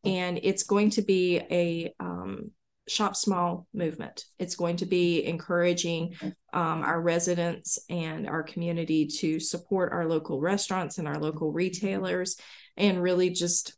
[0.05, 2.51] And it's going to be a um,
[2.87, 4.27] shop small movement.
[4.39, 6.14] It's going to be encouraging
[6.53, 12.37] um, our residents and our community to support our local restaurants and our local retailers
[12.77, 13.73] and really just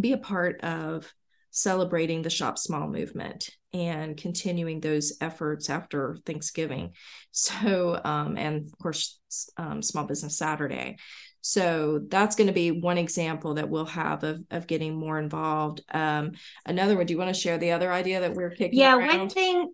[0.00, 1.12] be a part of
[1.56, 6.92] celebrating the shop small movement and continuing those efforts after Thanksgiving.
[7.32, 9.18] So, um, and of course,
[9.56, 10.98] um, Small Business Saturday.
[11.40, 15.82] So that's going to be one example that we'll have of, of getting more involved.
[15.90, 16.32] Um,
[16.66, 19.18] another one, do you want to share the other idea that we're kicking Yeah, around?
[19.18, 19.72] one thing.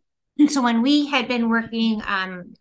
[0.48, 2.54] So when we had been working um,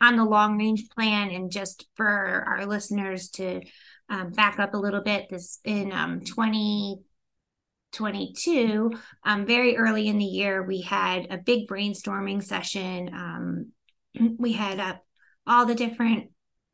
[0.00, 3.60] on the long range plan, and just for our listeners to
[4.08, 5.92] um, back up a little bit, this in
[7.92, 8.92] um, 2022,
[9.24, 13.10] um, very early in the year, we had a big brainstorming session.
[13.12, 13.72] Um,
[14.38, 14.96] we had uh,
[15.46, 16.30] all the different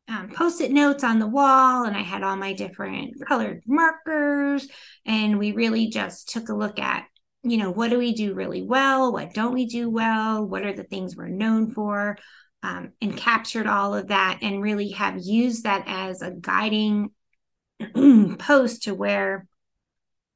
[0.07, 4.67] um, post-it notes on the wall and i had all my different colored markers
[5.05, 7.05] and we really just took a look at
[7.43, 10.73] you know what do we do really well what don't we do well what are
[10.73, 12.17] the things we're known for
[12.63, 17.11] um, and captured all of that and really have used that as a guiding
[18.39, 19.45] post to where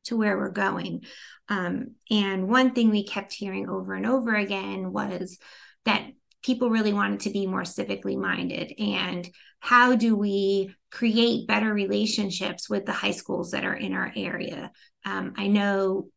[0.05, 1.03] to where we're going.
[1.49, 5.37] Um, and one thing we kept hearing over and over again was
[5.85, 6.07] that
[6.43, 8.73] people really wanted to be more civically minded.
[8.77, 9.27] And
[9.59, 14.71] how do we create better relationships with the high schools that are in our area?
[15.05, 16.07] Um, i know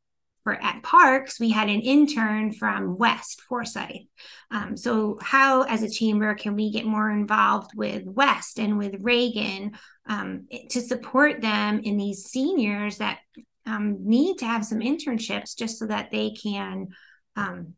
[0.46, 4.06] for at parks we had an intern from west forsyth.
[4.52, 8.94] Um, so how as a chamber can we get more involved with west and with
[9.00, 9.72] reagan
[10.08, 13.18] um, to support them in these seniors that
[13.66, 16.88] um, need to have some internships just so that they can
[17.36, 17.74] um,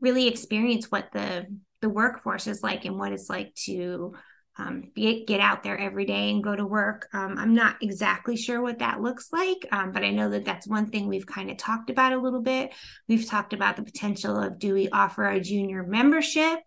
[0.00, 1.46] really experience what the
[1.80, 4.14] the workforce is like and what it's like to
[4.56, 7.08] um, be, get out there every day and go to work.
[7.12, 10.66] Um, I'm not exactly sure what that looks like, um, but I know that that's
[10.66, 12.72] one thing we've kind of talked about a little bit.
[13.08, 16.60] We've talked about the potential of do we offer a junior membership?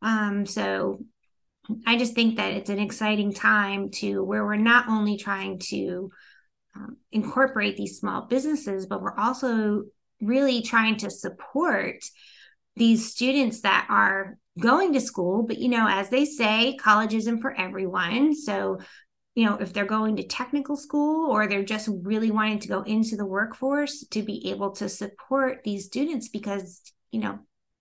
[0.00, 1.00] Um, so
[1.86, 6.10] I just think that it's an exciting time to where we're not only trying to
[6.74, 9.84] um, incorporate these small businesses, but we're also
[10.20, 12.04] really trying to support
[12.76, 15.42] these students that are going to school.
[15.42, 18.34] But you know as they say college isn't for everyone.
[18.34, 18.78] So
[19.34, 22.82] you know if they're going to technical school or they're just really wanting to go
[22.82, 27.38] into the workforce to be able to support these students because you know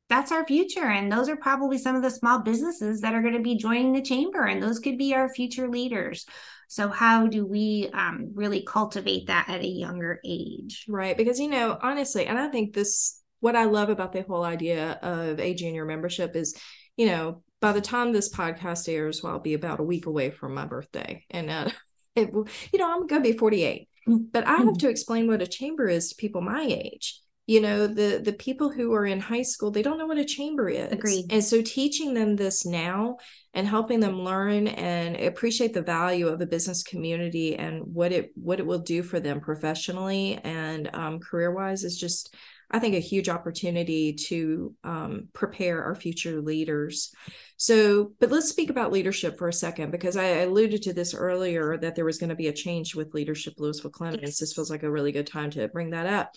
[0.09, 0.89] that's our future.
[0.89, 3.93] And those are probably some of the small businesses that are going to be joining
[3.93, 6.25] the chamber and those could be our future leaders
[6.71, 11.49] so how do we um, really cultivate that at a younger age right because you
[11.49, 15.53] know honestly and i think this what I love about the whole idea of a
[15.53, 16.55] junior membership is,
[16.95, 20.31] you know, by the time this podcast airs, well, I'll be about a week away
[20.31, 21.25] from my birthday.
[21.29, 21.69] And, uh,
[22.15, 23.89] it, you know, I'm going to be 48.
[24.07, 24.77] But I have mm-hmm.
[24.77, 27.19] to explain what a chamber is to people my age.
[27.51, 30.33] You know, the the people who are in high school, they don't know what a
[30.37, 30.91] chamber is.
[30.91, 31.25] Agreed.
[31.33, 33.17] And so teaching them this now
[33.53, 38.25] and helping them learn and appreciate the value of a business community and what it
[38.47, 42.35] what it will do for them professionally and um, career wise is just
[42.73, 47.11] I think, a huge opportunity to um, prepare our future leaders.
[47.57, 51.77] So, but let's speak about leadership for a second, because I alluded to this earlier
[51.77, 54.21] that there was going to be a change with leadership Lewisville Clemmons.
[54.21, 54.39] Yes.
[54.39, 56.31] This feels like a really good time to bring that up.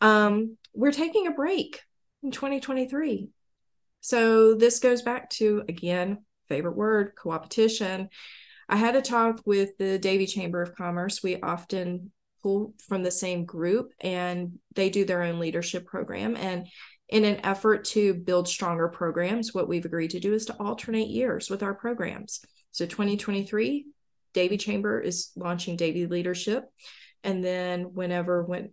[0.00, 1.80] Um, we're taking a break
[2.22, 3.28] in 2023.
[4.00, 8.10] So, this goes back to, again, favorite word, co-opetition.
[8.68, 11.22] I had a talk with the Davie Chamber of Commerce.
[11.22, 16.36] We often pull from the same group and they do their own leadership program.
[16.36, 16.68] And
[17.08, 21.08] in an effort to build stronger programs, what we've agreed to do is to alternate
[21.08, 22.40] years with our programs.
[22.70, 23.86] So 2023,
[24.32, 26.64] Davie Chamber is launching Davie Leadership.
[27.22, 28.72] And then whenever when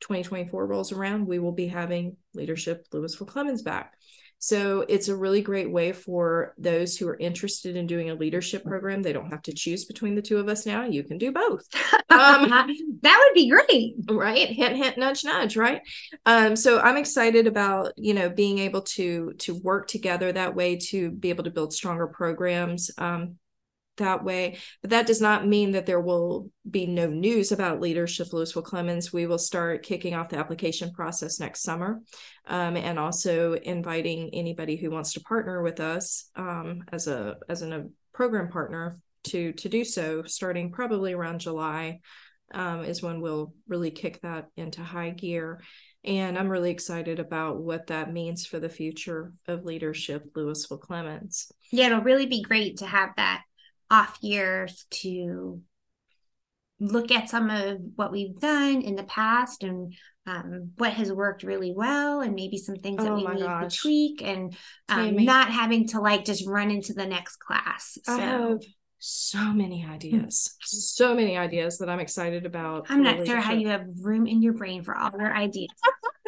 [0.00, 3.94] 2024 rolls around, we will be having Leadership Lewisville Clemmons back.
[4.42, 8.64] So it's a really great way for those who are interested in doing a leadership
[8.64, 9.02] program.
[9.02, 10.84] They don't have to choose between the two of us now.
[10.84, 11.66] You can do both.
[12.12, 12.50] Um,
[13.02, 14.48] that would be great, right?
[14.48, 15.80] Hint, hint, nudge, nudge, right?
[16.26, 20.76] Um, so I'm excited about you know being able to to work together that way
[20.88, 22.90] to be able to build stronger programs.
[22.98, 23.36] Um,
[24.00, 24.58] that way.
[24.82, 29.12] But that does not mean that there will be no news about leadership Lewisville Clemmons.
[29.12, 32.00] We will start kicking off the application process next summer
[32.46, 37.62] um, and also inviting anybody who wants to partner with us um, as a as
[37.62, 42.00] an, a program partner to to do so starting probably around July
[42.52, 45.60] um, is when we'll really kick that into high gear.
[46.02, 51.52] And I'm really excited about what that means for the future of leadership, Lewisville Clemmons.
[51.70, 53.42] Yeah, it'll really be great to have that
[53.90, 55.60] off years to
[56.78, 59.94] look at some of what we've done in the past and
[60.26, 63.74] um, what has worked really well and maybe some things oh that we need gosh.
[63.74, 64.56] to tweak and
[64.88, 68.12] um, not having to like just run into the next class so.
[68.12, 68.58] I have
[69.00, 72.86] so many ideas, so many ideas that I'm excited about.
[72.90, 75.70] I'm not sure how you have room in your brain for all your ideas.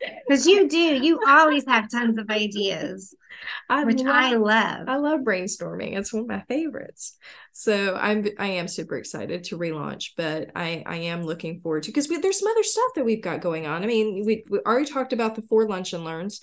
[0.00, 3.14] Because you do, you always have tons of ideas,
[3.68, 4.88] I which love, I love.
[4.88, 5.96] I love brainstorming.
[5.96, 7.16] It's one of my favorites.
[7.52, 11.90] So I'm I am super excited to relaunch, but I I am looking forward to
[11.90, 13.82] because there's some other stuff that we've got going on.
[13.82, 16.40] I mean, we we already talked about the four lunch and learns.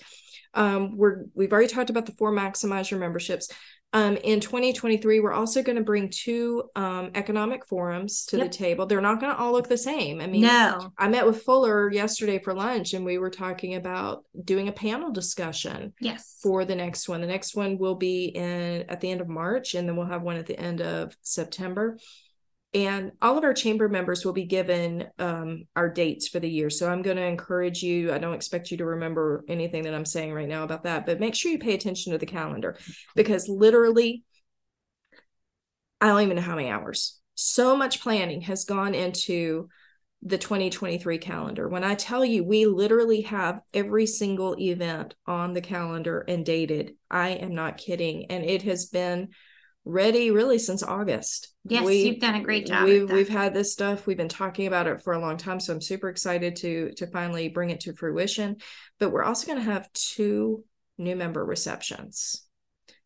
[0.54, 3.50] Um, we're we've already talked about the four maximize your memberships.
[3.92, 8.50] Um, in 2023, we're also going to bring two um, economic forums to yep.
[8.50, 8.84] the table.
[8.84, 10.20] They're not going to all look the same.
[10.20, 10.92] I mean, no.
[10.98, 15.12] I met with Fuller yesterday for lunch, and we were talking about doing a panel
[15.12, 15.94] discussion.
[16.00, 16.38] Yes.
[16.42, 19.74] For the next one, the next one will be in at the end of March,
[19.74, 21.96] and then we'll have one at the end of September
[22.76, 26.68] and all of our chamber members will be given um, our dates for the year.
[26.68, 30.04] So i'm going to encourage you i don't expect you to remember anything that i'm
[30.04, 32.76] saying right now about that but make sure you pay attention to the calendar
[33.14, 34.24] because literally
[36.00, 37.20] i don't even know how many hours.
[37.34, 39.68] So much planning has gone into
[40.22, 41.68] the 2023 calendar.
[41.68, 46.94] When i tell you we literally have every single event on the calendar and dated
[47.10, 48.26] i am not kidding.
[48.30, 49.28] And it has been
[49.86, 51.54] ready really since August.
[51.64, 52.84] Yes, we, you've done a great job.
[52.84, 54.06] We've we've had this stuff.
[54.06, 57.06] We've been talking about it for a long time, so I'm super excited to to
[57.06, 58.56] finally bring it to fruition.
[58.98, 60.64] But we're also going to have two
[60.98, 62.45] new member receptions.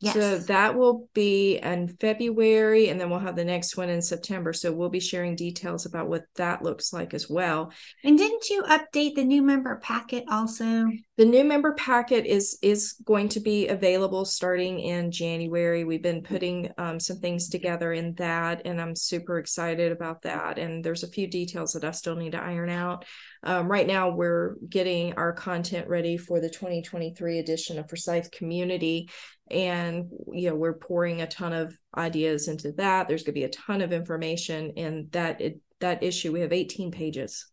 [0.03, 0.14] Yes.
[0.14, 4.55] So that will be in February, and then we'll have the next one in September.
[4.55, 7.70] So we'll be sharing details about what that looks like as well.
[8.03, 10.88] And didn't you update the new member packet also?
[11.18, 15.84] The new member packet is is going to be available starting in January.
[15.84, 20.59] We've been putting um, some things together in that, and I'm super excited about that.
[20.59, 23.05] And there's a few details that I still need to iron out.
[23.42, 29.09] Um, right now, we're getting our content ready for the 2023 edition of Forsyth Community
[29.51, 33.09] and you know we're pouring a ton of ideas into that.
[33.09, 36.32] There's going to be a ton of information in that it, that issue.
[36.32, 37.51] We have 18 pages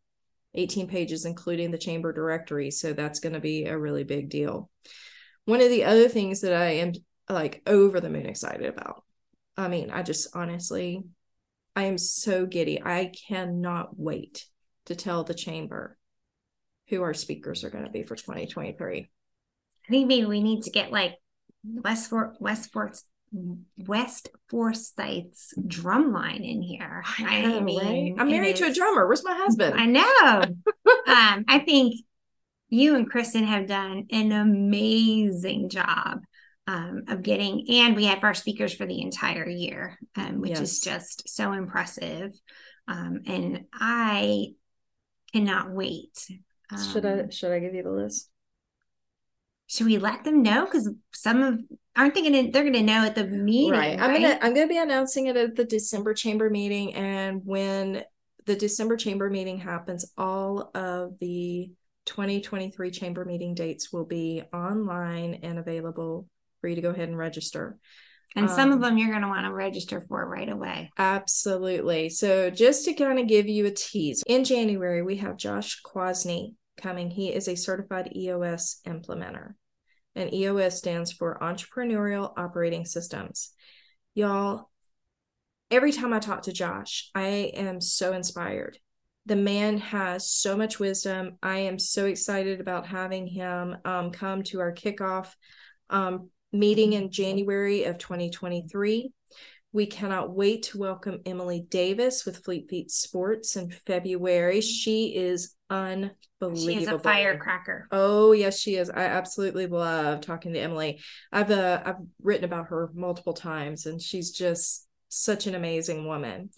[0.58, 2.72] 18 pages including the chamber directory.
[2.72, 4.70] So that's going to be a really big deal.
[5.46, 6.94] One of the other things that i am
[7.30, 9.04] like over the moon excited about
[9.56, 11.04] i mean i just honestly
[11.76, 12.82] i am so giddy.
[12.82, 14.46] I cannot wait
[14.86, 15.98] to tell the chamber
[16.90, 19.10] who our speakers are going to be for 2023
[19.88, 21.16] I think maybe we need to get like
[21.64, 23.00] West Fort West Fort
[23.78, 27.04] West Forsyth's drum line in here.
[27.20, 28.22] I, know, I mean, right?
[28.22, 29.06] I'm married is, to a drummer.
[29.06, 29.76] Where's my husband?
[29.78, 30.42] I know.
[31.08, 31.96] um, I think
[32.70, 36.22] you and Kristen have done an amazing job
[36.68, 40.62] um, of getting, and we have our speakers for the entire year, um, which yes.
[40.62, 42.34] is just so impressive.
[42.88, 44.54] Um, and I
[45.34, 46.28] cannot wait.
[46.92, 48.30] should I um, should I give you the list?
[49.68, 51.60] Should we let them know because some of
[51.96, 54.22] aren't they gonna they're gonna know at the meeting right i'm right?
[54.22, 58.04] gonna i'm gonna be announcing it at the december chamber meeting and when
[58.46, 61.72] the december chamber meeting happens all of the
[62.06, 66.28] 2023 chamber meeting dates will be online and available
[66.62, 67.78] for you to go ahead and register
[68.36, 70.92] and some um, of them you're going to want to register for right away.
[70.98, 72.10] Absolutely.
[72.10, 76.54] So, just to kind of give you a tease, in January, we have Josh Kwasny
[76.78, 77.10] coming.
[77.10, 79.54] He is a certified EOS implementer.
[80.16, 83.54] And EOS stands for Entrepreneurial Operating Systems.
[84.16, 84.72] Y'all,
[85.70, 88.80] every time I talk to Josh, I am so inspired.
[89.28, 91.38] The man has so much wisdom.
[91.44, 95.34] I am so excited about having him um, come to our kickoff
[95.90, 99.12] um, meeting in January of 2023.
[99.78, 104.60] We cannot wait to welcome Emily Davis with Fleet Feet Sports in February.
[104.60, 106.56] She is unbelievable.
[106.56, 107.88] She is a firecracker.
[107.92, 108.90] Oh yes, she is.
[108.90, 111.00] I absolutely love talking to Emily.
[111.32, 116.50] I've uh, I've written about her multiple times, and she's just such an amazing woman.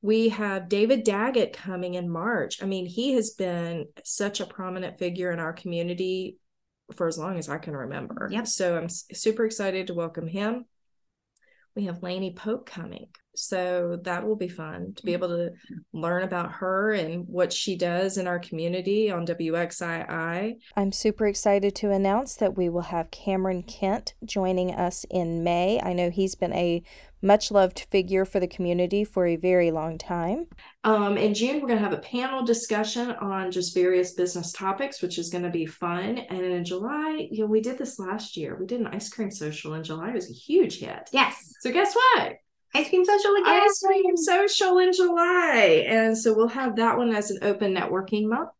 [0.00, 2.62] We have David Daggett coming in March.
[2.62, 6.38] I mean, he has been such a prominent figure in our community
[6.96, 8.30] for as long as I can remember.
[8.32, 8.46] Yep.
[8.46, 10.64] So I'm super excited to welcome him
[11.74, 13.08] we have Lainey Pope coming.
[13.34, 15.14] So that will be fun to be mm.
[15.14, 15.50] able to
[15.94, 20.56] learn about her and what she does in our community on WXII.
[20.76, 25.80] I'm super excited to announce that we will have Cameron Kent joining us in May.
[25.82, 26.82] I know he's been a
[27.22, 30.46] much loved figure for the community for a very long time.
[30.84, 35.00] Um, in June, we're going to have a panel discussion on just various business topics,
[35.00, 36.18] which is going to be fun.
[36.18, 38.56] And in July, you know, we did this last year.
[38.58, 40.10] We did an ice cream social in July.
[40.10, 41.08] It was a huge hit.
[41.12, 41.54] Yes.
[41.60, 42.34] So guess what?
[42.74, 43.62] Ice cream social again.
[43.62, 45.84] Ice cream social in July.
[45.86, 48.50] And so we'll have that one as an open networking month.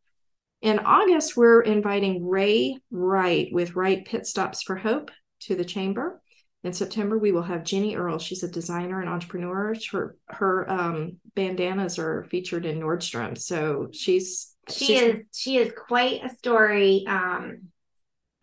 [0.61, 5.11] In August, we're inviting Ray Wright with Wright Pit Stops for Hope
[5.41, 6.22] to the chamber.
[6.65, 8.19] In September, we will have Jenny Earl.
[8.19, 9.75] She's a designer and entrepreneur.
[9.91, 15.73] Her her um, bandanas are featured in Nordstrom, so she's she she's, is she is
[15.77, 17.69] quite a story um,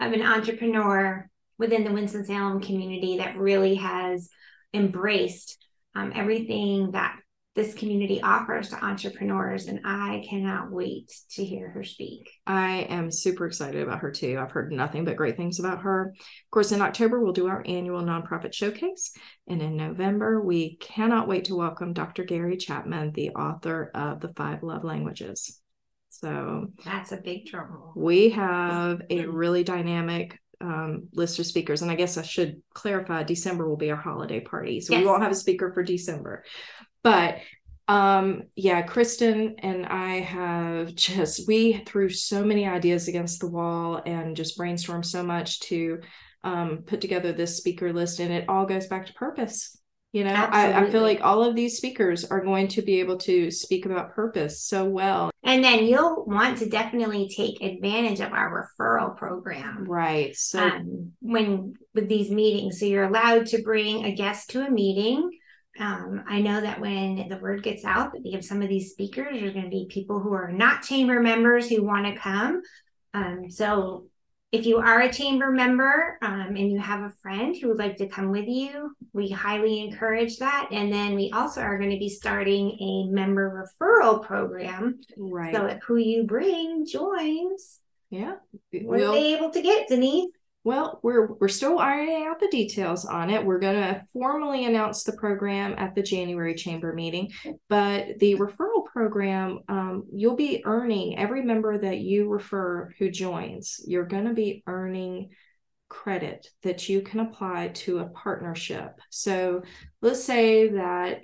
[0.02, 4.30] of an entrepreneur within the Winston Salem community that really has
[4.74, 5.58] embraced
[5.96, 7.18] um, everything that
[7.60, 13.12] this community offers to entrepreneurs and i cannot wait to hear her speak I am
[13.12, 14.40] super excited about her too.
[14.42, 16.14] I've heard nothing but great things about her.
[16.18, 19.12] Of course, in October, we'll do our annual nonprofit showcase.
[19.48, 22.24] And in November, we cannot wait to welcome Dr.
[22.24, 25.62] Gary Chapman, the author of The Five Love Languages.
[26.10, 31.82] So that's a big trouble we have a really dynamic um, list of speakers.
[31.82, 34.82] And I guess I should clarify December will be our holiday party.
[34.82, 35.02] So Yes.
[35.02, 36.44] we won't have a speaker for December.
[37.04, 37.40] But
[37.90, 44.02] um yeah kristen and i have just we threw so many ideas against the wall
[44.06, 46.00] and just brainstormed so much to
[46.44, 49.76] um put together this speaker list and it all goes back to purpose
[50.12, 53.18] you know I, I feel like all of these speakers are going to be able
[53.18, 58.32] to speak about purpose so well and then you'll want to definitely take advantage of
[58.34, 62.80] our referral program right so um, when with these meetings.
[62.80, 65.30] So you're allowed to bring a guest to a meeting.
[65.80, 68.92] Um, I know that when the word gets out that we have some of these
[68.92, 72.62] speakers, there's going to be people who are not chamber members who want to come.
[73.14, 74.08] Um, so
[74.52, 77.98] if you are a chamber member um, and you have a friend who would like
[77.98, 80.70] to come with you, we highly encourage that.
[80.72, 85.00] And then we also are going to be starting a member referral program.
[85.18, 87.80] right So if who you bring joins,
[88.10, 88.36] yeah
[88.72, 90.32] what We'll- are they able to get, Denise?
[90.66, 93.46] Well, we're we're still ironing out the details on it.
[93.46, 97.32] We're going to formally announce the program at the January chamber meeting,
[97.70, 103.80] but the referral program, um, you'll be earning every member that you refer who joins.
[103.88, 105.30] You're going to be earning
[105.88, 109.00] credit that you can apply to a partnership.
[109.10, 109.64] So
[110.02, 111.22] let's say that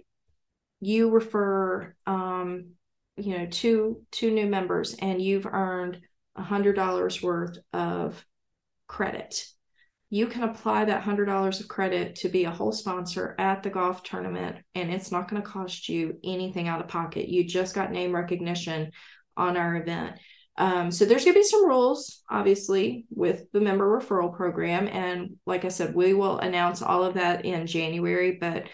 [0.79, 2.71] you refer, um,
[3.17, 5.99] you know, two two new members, and you've earned
[6.37, 8.25] a hundred dollars worth of
[8.87, 9.45] credit.
[10.09, 14.03] You can apply that $100 of credit to be a whole sponsor at the golf
[14.03, 17.27] tournament, and it's not going to cost you anything out of pocket.
[17.27, 18.91] You just got name recognition
[19.35, 20.17] on our event.
[20.57, 24.87] Um, so there's going to be some rules, obviously, with the member referral program.
[24.87, 28.67] And like I said, we will announce all of that in January, but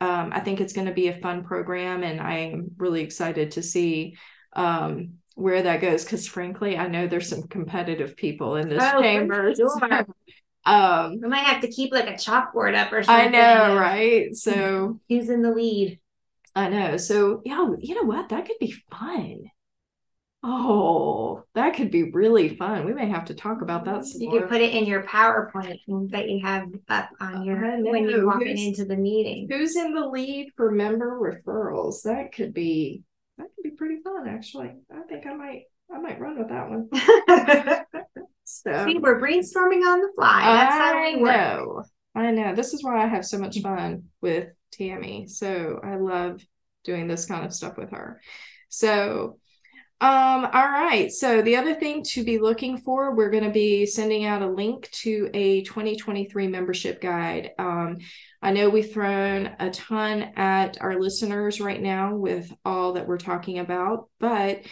[0.00, 3.62] um, I think it's going to be a fun program, and I'm really excited to
[3.62, 4.16] see
[4.54, 8.96] um, where that goes because frankly i know there's some competitive people in this Oh,
[8.98, 9.68] for chamber sure.
[9.80, 10.04] so,
[10.66, 13.26] um We might have to keep like a chalkboard up or something.
[13.26, 16.00] i know right so Who's in the lead?
[16.54, 19.44] i know so yeah you know what that could be fun
[20.44, 24.30] oh that could be really fun we may have to talk about that some You
[24.30, 24.40] more.
[24.40, 25.78] could put it in your PowerPoint
[26.10, 29.48] that you have up on your I when you're walking Who's- into the meeting.
[29.50, 33.02] who's in the lead for member referrals that could be
[33.38, 35.62] that could be pretty fun actually i think i might
[35.94, 36.88] i might run with that one
[38.44, 40.42] so See, we're brainstorming on the fly.
[40.44, 41.36] That's how I we work.
[41.36, 41.82] know.
[42.14, 42.54] I know.
[42.54, 45.26] This is why I have so much fun with Tammy.
[45.28, 46.40] So I love
[46.84, 48.20] doing this kind of stuff with her.
[48.70, 49.38] So
[50.00, 51.10] um all right.
[51.10, 54.48] So the other thing to be looking for, we're going to be sending out a
[54.48, 57.50] link to a 2023 membership guide.
[57.58, 57.98] Um
[58.40, 63.18] I know we've thrown a ton at our listeners right now with all that we're
[63.18, 64.62] talking about, but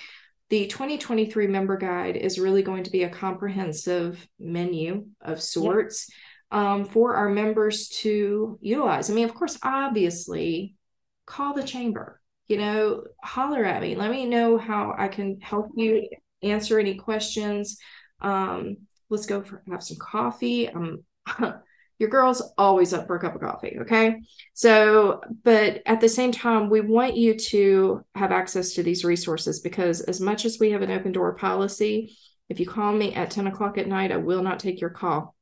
[0.50, 6.08] the 2023 member guide is really going to be a comprehensive menu of sorts
[6.52, 9.10] um, for our members to utilize.
[9.10, 10.76] I mean, of course, obviously,
[11.26, 13.96] call the chamber, you know, holler at me.
[13.96, 16.08] Let me know how I can help you
[16.42, 17.78] answer any questions.
[18.20, 18.78] Um,
[19.10, 20.68] let's go for have some coffee.
[20.68, 21.04] Um,
[21.98, 23.78] your girl's always up for a cup of coffee.
[23.80, 24.20] Okay.
[24.52, 29.60] So, but at the same time, we want you to have access to these resources
[29.60, 32.16] because as much as we have an open door policy,
[32.48, 35.34] if you call me at 10 o'clock at night, I will not take your call.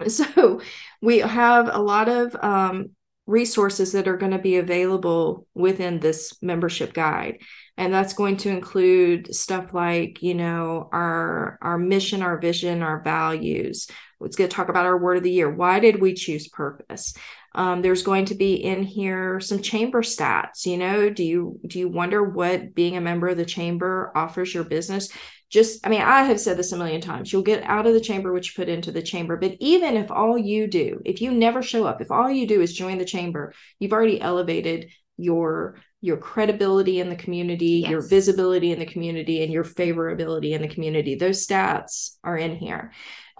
[0.08, 0.60] So
[1.00, 2.90] we have a lot of um,
[3.26, 7.38] resources that are going to be available within this membership guide.
[7.76, 13.02] And that's going to include stuff like, you know, our our mission, our vision, our
[13.02, 13.88] values.
[14.20, 15.50] It's going to talk about our word of the year.
[15.50, 17.14] Why did we choose purpose?
[17.54, 20.66] Um, there's going to be in here some chamber stats.
[20.66, 24.52] You know, do you do you wonder what being a member of the chamber offers
[24.54, 25.10] your business?
[25.54, 27.32] Just, I mean, I have said this a million times.
[27.32, 29.36] You'll get out of the chamber what you put into the chamber.
[29.36, 32.60] But even if all you do, if you never show up, if all you do
[32.60, 38.72] is join the chamber, you've already elevated your your credibility in the community, your visibility
[38.72, 41.14] in the community, and your favorability in the community.
[41.14, 42.90] Those stats are in here.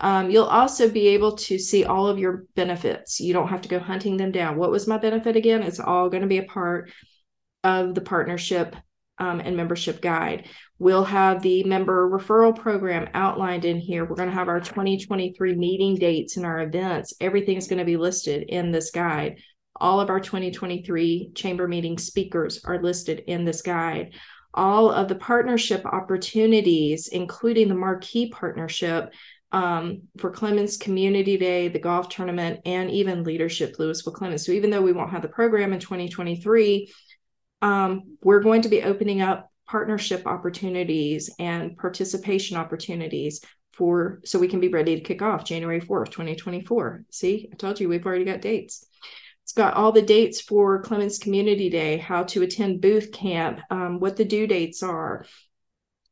[0.00, 3.18] Um, you'll also be able to see all of your benefits.
[3.18, 4.56] You don't have to go hunting them down.
[4.56, 5.64] What was my benefit again?
[5.64, 6.92] It's all going to be a part
[7.64, 8.76] of the partnership
[9.18, 10.48] um, and membership guide.
[10.78, 14.04] We'll have the member referral program outlined in here.
[14.04, 17.14] We're going to have our 2023 meeting dates and our events.
[17.20, 19.38] Everything's going to be listed in this guide.
[19.80, 24.14] All of our 2023 chamber meeting speakers are listed in this guide.
[24.52, 29.12] All of the partnership opportunities, including the marquee partnership
[29.50, 34.40] um, for Clemmons Community Day, the golf tournament, and even Leadership Lewisville Clemmons.
[34.40, 36.92] So even though we won't have the program in 2023,
[37.64, 43.42] um, we're going to be opening up partnership opportunities and participation opportunities
[43.72, 47.06] for so we can be ready to kick off January 4th, 2024.
[47.10, 48.86] See, I told you we've already got dates.
[49.44, 53.98] It's got all the dates for Clemmons Community Day, how to attend booth camp, um,
[53.98, 55.24] what the due dates are.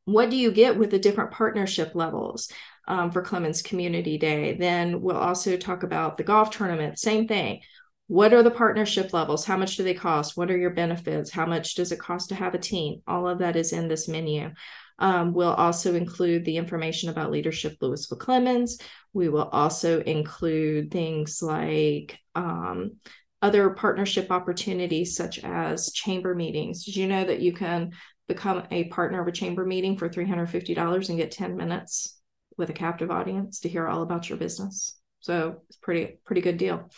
[0.05, 2.51] What do you get with the different partnership levels
[2.87, 4.55] um, for Clemmons Community Day?
[4.55, 7.61] Then we'll also talk about the golf tournament, same thing
[8.07, 9.45] what are the partnership levels?
[9.45, 10.35] How much do they cost?
[10.35, 11.31] What are your benefits?
[11.31, 13.01] How much does it cost to have a team?
[13.07, 14.51] All of that is in this menu.
[14.99, 18.79] Um, we'll also include the information about leadership lewisville clemmons.
[19.13, 22.97] We will also include things like um,
[23.41, 26.85] other partnership opportunities such as chamber meetings.
[26.85, 27.91] Did you know that you can
[28.27, 32.19] become a partner of a chamber meeting for $350 and get 10 minutes
[32.57, 34.97] with a captive audience to hear all about your business?
[35.21, 36.89] So it's pretty pretty good deal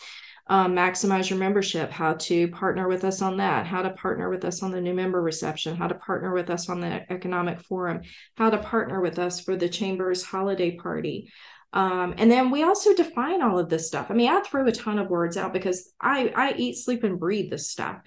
[0.48, 4.44] um, maximize your membership, how to partner with us on that, how to partner with
[4.44, 8.02] us on the new member reception, how to partner with us on the economic forum,
[8.36, 11.32] how to partner with us for the chamber's holiday party.
[11.72, 14.06] Um, and then we also define all of this stuff.
[14.08, 17.18] I mean, I throw a ton of words out because I I eat, sleep, and
[17.18, 17.98] breathe this stuff.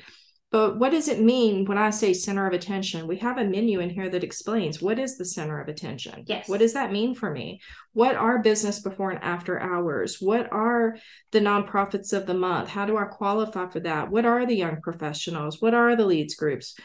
[0.51, 3.07] But what does it mean when I say center of attention?
[3.07, 6.23] We have a menu in here that explains what is the center of attention?
[6.25, 6.49] Yes.
[6.49, 7.61] What does that mean for me?
[7.93, 10.17] What are business before and after hours?
[10.19, 10.97] What are
[11.31, 12.69] the nonprofits of the month?
[12.69, 14.09] How do I qualify for that?
[14.09, 15.61] What are the young professionals?
[15.61, 16.75] What are the leads groups?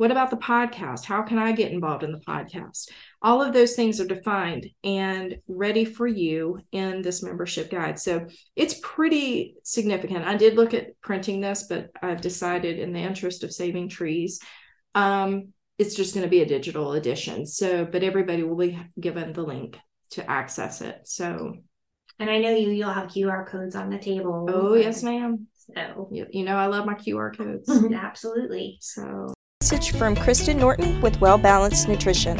[0.00, 1.04] What about the podcast?
[1.04, 2.88] How can I get involved in the podcast?
[3.20, 7.98] All of those things are defined and ready for you in this membership guide.
[7.98, 10.24] So it's pretty significant.
[10.24, 14.40] I did look at printing this, but I've decided, in the interest of saving trees,
[14.94, 17.44] um, it's just going to be a digital edition.
[17.44, 19.76] So, but everybody will be given the link
[20.12, 21.02] to access it.
[21.04, 21.56] So,
[22.18, 24.48] and I know you, you'll have QR codes on the table.
[24.50, 25.46] Oh, yes, ma'am.
[25.58, 27.68] So, you, you know, I love my QR codes.
[27.94, 28.78] absolutely.
[28.80, 32.38] So, Message from Kristen Norton with Well Balanced Nutrition.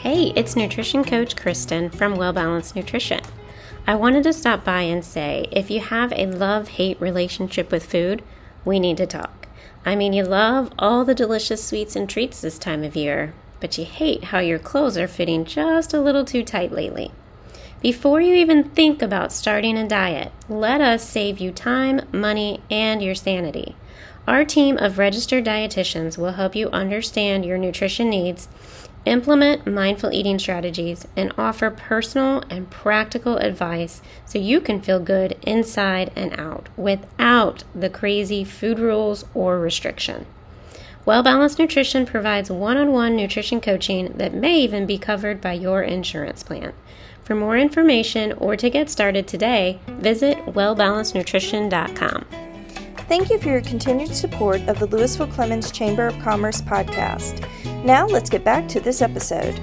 [0.00, 3.20] Hey, it's nutrition coach Kristen from Well Balanced Nutrition.
[3.86, 7.86] I wanted to stop by and say if you have a love hate relationship with
[7.86, 8.24] food,
[8.64, 9.46] we need to talk.
[9.84, 13.78] I mean, you love all the delicious sweets and treats this time of year, but
[13.78, 17.12] you hate how your clothes are fitting just a little too tight lately.
[17.80, 23.00] Before you even think about starting a diet, let us save you time, money, and
[23.00, 23.76] your sanity.
[24.26, 28.48] Our team of registered dietitians will help you understand your nutrition needs,
[29.04, 35.38] implement mindful eating strategies, and offer personal and practical advice so you can feel good
[35.42, 40.26] inside and out without the crazy food rules or restriction.
[41.04, 45.52] Well Balanced Nutrition provides one on one nutrition coaching that may even be covered by
[45.52, 46.72] your insurance plan.
[47.22, 52.45] For more information or to get started today, visit wellbalancednutrition.com.
[53.08, 57.46] Thank you for your continued support of the Lewisville Clemmons Chamber of Commerce podcast.
[57.84, 59.54] Now let's get back to this episode.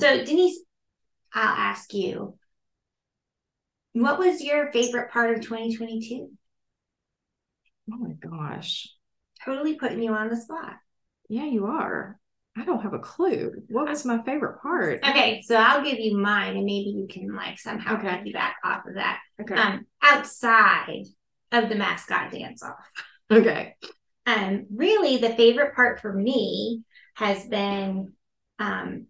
[0.00, 0.60] So, Denise,
[1.34, 2.38] I'll ask you
[3.92, 6.30] what was your favorite part of 2022?
[7.92, 8.88] oh my gosh.
[9.44, 10.76] Totally putting you on the spot.
[11.28, 12.18] Yeah, you are.
[12.58, 13.52] I don't have a clue.
[13.68, 15.00] What was my favorite part?
[15.04, 18.08] Okay, so I'll give you mine and maybe you can like somehow Okay.
[18.08, 19.20] piggyback off of that.
[19.40, 19.54] Okay.
[19.54, 21.04] Um, outside
[21.52, 22.74] of the mascot dance off.
[23.30, 23.74] okay.
[24.26, 26.82] Um, really, the favorite part for me
[27.14, 28.12] has been
[28.58, 29.06] um,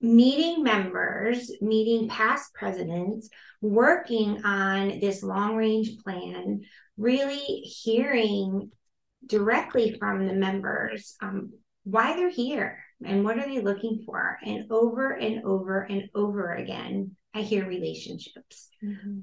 [0.00, 3.28] meeting members, meeting past presidents,
[3.60, 6.60] working on this long range plan,
[6.96, 8.70] really hearing
[9.26, 11.50] directly from the members um,
[11.90, 14.38] why they're here and what are they looking for.
[14.44, 18.68] And over and over and over again, I hear relationships.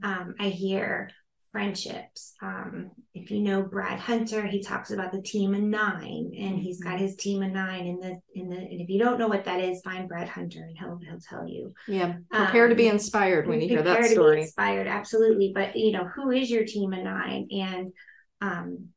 [0.03, 1.09] Um, I hear
[1.51, 2.33] friendships.
[2.41, 6.81] Um, if you know Brad Hunter, he talks about the team of nine, and he's
[6.83, 8.57] got his team of nine in the in the.
[8.57, 11.47] And if you don't know what that is, find Brad Hunter, and he'll he'll tell
[11.47, 11.73] you.
[11.87, 12.15] Yeah.
[12.31, 14.41] Prepare to be Um, inspired when you hear Prepare that to be story.
[14.41, 15.51] inspired, absolutely.
[15.55, 17.47] But you know, who is your team of nine?
[17.51, 17.93] And
[18.41, 18.89] um,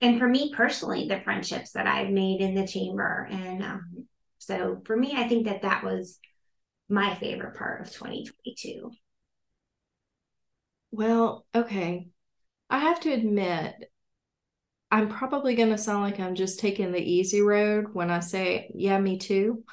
[0.00, 3.28] and for me personally, the friendships that I've made in the chamber.
[3.30, 4.06] And um,
[4.38, 6.18] so for me, I think that that was
[6.88, 8.90] my favorite part of 2022.
[10.90, 12.08] Well, okay.
[12.68, 13.90] I have to admit,
[14.90, 18.70] I'm probably going to sound like I'm just taking the easy road when I say,
[18.74, 19.64] yeah, me too.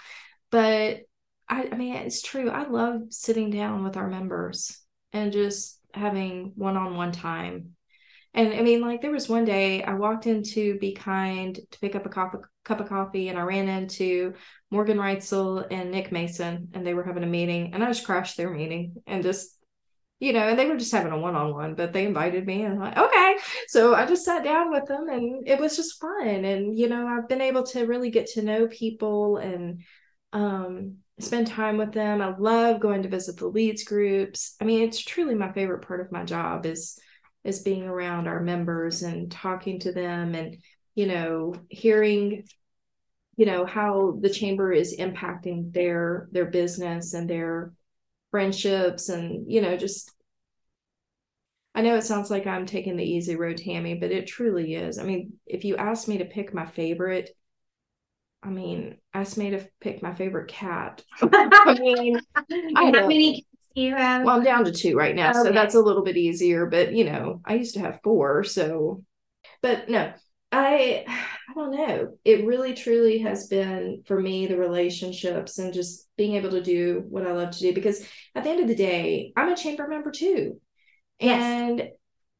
[0.50, 1.02] But
[1.48, 2.50] I, I mean, it's true.
[2.50, 4.78] I love sitting down with our members
[5.12, 7.76] and just having one on one time.
[8.34, 11.96] And I mean, like, there was one day I walked into Be Kind to pick
[11.96, 14.34] up a cup, cup of coffee, and I ran into
[14.72, 18.38] Morgan Reitzel and Nick Mason, and they were having a meeting, and I just crashed
[18.38, 19.58] their meeting and just
[20.24, 22.64] you know, and they were just having a one on one, but they invited me
[22.64, 23.36] and I'm like, okay.
[23.68, 26.46] So I just sat down with them and it was just fun.
[26.46, 29.82] And, you know, I've been able to really get to know people and
[30.32, 32.22] um, spend time with them.
[32.22, 34.56] I love going to visit the leads groups.
[34.62, 36.98] I mean, it's truly my favorite part of my job is
[37.44, 40.58] is being around our members and talking to them and,
[40.96, 42.46] you know, hearing
[43.36, 47.74] you know how the chamber is impacting their their business and their
[48.32, 50.12] friendships and you know just
[51.76, 55.00] I know it sounds like I'm taking the easy road, Tammy, but it truly is.
[55.00, 57.32] I mean, if you ask me to pick my favorite,
[58.44, 61.04] I mean, ask me to pick my favorite cat.
[61.22, 64.24] I mean, I how many have?
[64.24, 65.40] Well, I'm down to two right now, okay.
[65.40, 66.66] so that's a little bit easier.
[66.66, 69.04] But you know, I used to have four, so.
[69.62, 70.14] But no,
[70.52, 72.18] I I don't know.
[72.24, 77.04] It really truly has been for me the relationships and just being able to do
[77.10, 79.88] what I love to do because at the end of the day, I'm a chamber
[79.88, 80.60] member too.
[81.20, 81.42] Yes.
[81.42, 81.90] And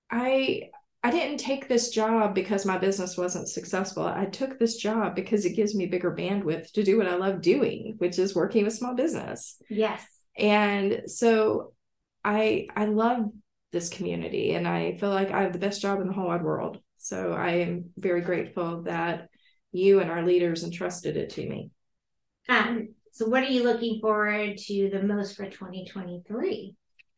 [0.10, 0.70] I
[1.06, 4.06] I didn't take this job because my business wasn't successful.
[4.06, 7.42] I took this job because it gives me bigger bandwidth to do what I love
[7.42, 9.62] doing, which is working with small business.
[9.70, 10.06] Yes.
[10.38, 11.74] And so
[12.24, 13.30] I I love
[13.72, 16.44] this community and I feel like I have the best job in the whole wide
[16.44, 16.80] world.
[16.98, 19.28] So I am very grateful that
[19.72, 21.72] you and our leaders entrusted it to me.
[22.48, 26.76] Um, so what are you looking forward to the most for 2023?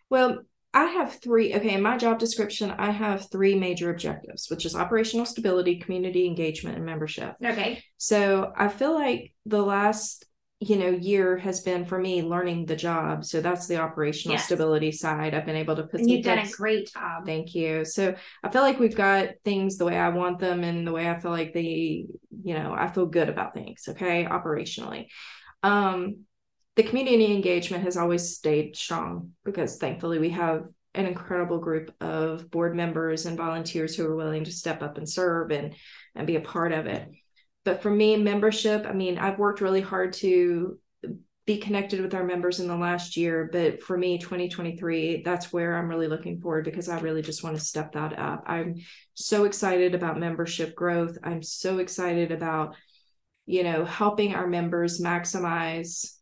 [0.10, 0.40] Well,
[0.74, 1.56] I have three.
[1.56, 6.28] Okay, in my job description, I have three major objectives, which is operational stability, community
[6.28, 7.36] engagement, and membership.
[7.44, 7.82] Okay.
[7.98, 10.26] So I feel like the last
[10.60, 13.26] you know year has been for me learning the job.
[13.26, 14.46] So that's the operational yes.
[14.46, 15.34] stability side.
[15.34, 17.26] I've been able to put and you've done a great job.
[17.26, 17.84] Thank you.
[17.84, 21.10] So i feel like we've got things the way i want them and the way
[21.10, 22.06] i feel like they
[22.44, 25.08] you know i feel good about things okay operationally.
[25.64, 26.26] Um
[26.76, 32.50] the community engagement has always stayed strong because thankfully we have an incredible group of
[32.50, 35.76] board members and volunteers who are willing to step up and serve and
[36.16, 37.10] and be a part of it
[37.66, 40.80] but for me membership i mean i've worked really hard to
[41.46, 45.76] be connected with our members in the last year but for me 2023 that's where
[45.76, 48.44] i'm really looking forward because i really just want to step that up.
[48.48, 48.76] I'm
[49.14, 51.18] so excited about membership growth.
[51.24, 52.76] I'm so excited about
[53.46, 56.14] you know helping our members maximize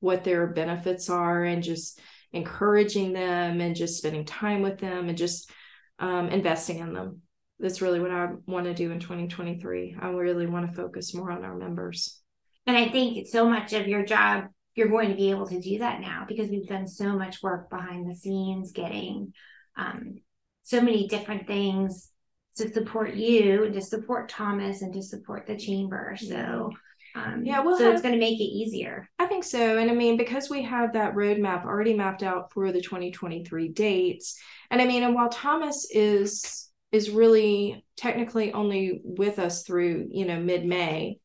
[0.00, 2.00] what their benefits are and just
[2.32, 5.50] encouraging them and just spending time with them and just
[5.98, 7.20] um, investing in them
[7.62, 9.96] that's really what I want to do in 2023.
[10.00, 12.20] I really want to focus more on our members.
[12.66, 15.60] And I think it's so much of your job, you're going to be able to
[15.60, 19.32] do that now because we've done so much work behind the scenes, getting
[19.76, 20.16] um,
[20.64, 22.10] so many different things
[22.56, 26.16] to support you and to support Thomas and to support the chamber.
[26.18, 26.72] So,
[27.14, 29.08] um, yeah, well, so have, it's going to make it easier.
[29.20, 29.78] I think so.
[29.78, 34.40] And I mean, because we have that roadmap already mapped out for the 2023 dates,
[34.70, 40.26] and I mean, and while Thomas is is really technically only with us through you
[40.26, 41.18] know mid May.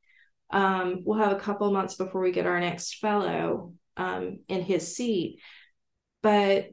[0.49, 4.95] Um, we'll have a couple months before we get our next fellow um, in his
[4.95, 5.41] seat,
[6.23, 6.69] but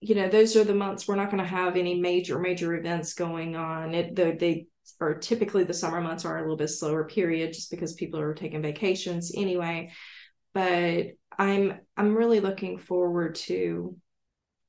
[0.00, 3.14] you know those are the months we're not going to have any major major events
[3.14, 3.94] going on.
[3.94, 4.66] It the, they
[5.00, 8.34] are typically the summer months are a little bit slower period just because people are
[8.34, 9.90] taking vacations anyway.
[10.52, 13.96] But I'm I'm really looking forward to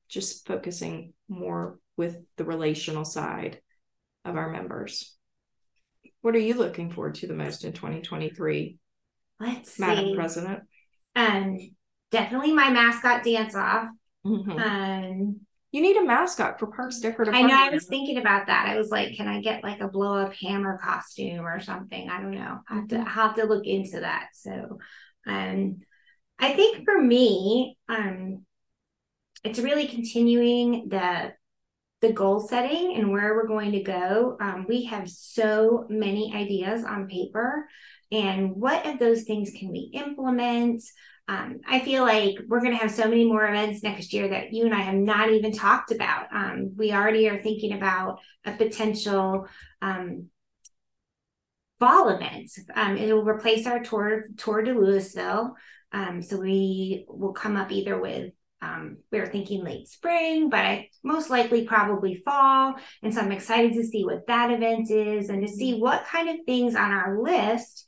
[0.08, 3.60] just focusing more with the relational side
[4.24, 5.16] of our members.
[6.20, 8.78] What are you looking forward to the most in 2023?
[9.38, 10.14] Let's Madam see.
[10.14, 10.60] President.
[11.14, 11.58] Um,
[12.10, 13.88] definitely my mascot dance off.
[14.26, 14.50] Mm-hmm.
[14.50, 15.40] Um,
[15.72, 17.34] you need a mascot for Parks Decorative.
[17.34, 17.54] I know.
[17.54, 18.66] I was thinking about that.
[18.66, 22.08] I was like, can I get like a blow up hammer costume or something?
[22.08, 22.60] I don't know.
[22.68, 23.06] I have to mm-hmm.
[23.06, 24.28] have to look into that.
[24.32, 24.78] So,
[25.26, 25.80] um,
[26.38, 28.44] I think for me, um,
[29.44, 31.32] it's really continuing the
[32.06, 34.36] the goal setting and where we're going to go.
[34.40, 37.68] Um, we have so many ideas on paper,
[38.12, 40.82] and what of those things can we implement?
[41.28, 44.52] Um, I feel like we're going to have so many more events next year that
[44.52, 46.26] you and I have not even talked about.
[46.32, 49.48] Um, we already are thinking about a potential
[49.82, 50.26] um,
[51.80, 52.52] fall event.
[52.74, 55.56] Um, it will replace our tour tour to Louisville.
[55.90, 60.60] Um, so we will come up either with um, we are thinking late spring, but
[60.60, 62.74] I most likely probably fall.
[63.02, 66.28] And so I'm excited to see what that event is and to see what kind
[66.28, 67.84] of things on our list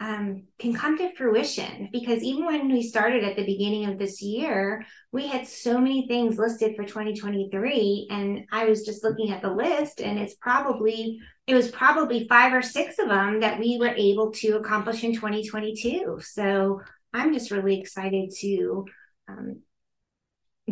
[0.00, 1.88] um, can come to fruition.
[1.92, 6.06] Because even when we started at the beginning of this year, we had so many
[6.06, 8.08] things listed for 2023.
[8.10, 12.52] And I was just looking at the list, and it's probably, it was probably five
[12.52, 16.20] or six of them that we were able to accomplish in 2022.
[16.22, 16.80] So
[17.12, 18.84] I'm just really excited to
[19.28, 19.62] um,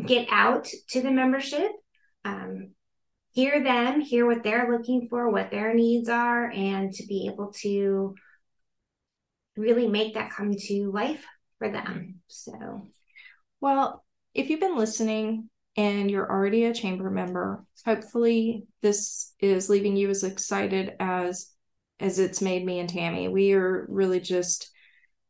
[0.05, 1.71] get out to the membership.
[2.25, 2.73] Um,
[3.33, 7.53] hear them, hear what they're looking for, what their needs are, and to be able
[7.61, 8.15] to
[9.57, 11.25] really make that come to life
[11.59, 12.17] for them.
[12.29, 12.87] So,
[13.61, 14.05] well,
[14.35, 20.11] if you've been listening and you're already a chamber member, hopefully this is leaving you
[20.11, 21.53] as excited as
[21.99, 23.29] as it's made me and Tammy.
[23.29, 24.71] We are really just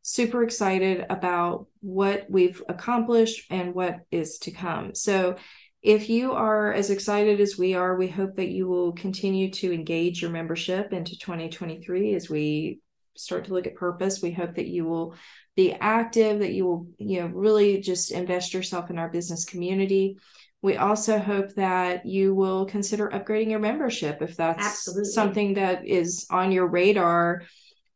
[0.09, 4.95] super excited about what we've accomplished and what is to come.
[4.95, 5.35] So,
[5.83, 9.73] if you are as excited as we are, we hope that you will continue to
[9.73, 12.81] engage your membership into 2023 as we
[13.17, 14.23] start to look at purpose.
[14.23, 15.15] We hope that you will
[15.57, 20.19] be active, that you will, you know, really just invest yourself in our business community.
[20.63, 25.13] We also hope that you will consider upgrading your membership if that's Absolutely.
[25.13, 27.43] something that is on your radar.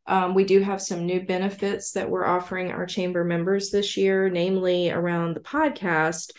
[0.07, 4.29] Um, we do have some new benefits that we're offering our chamber members this year,
[4.29, 6.33] namely around the podcast.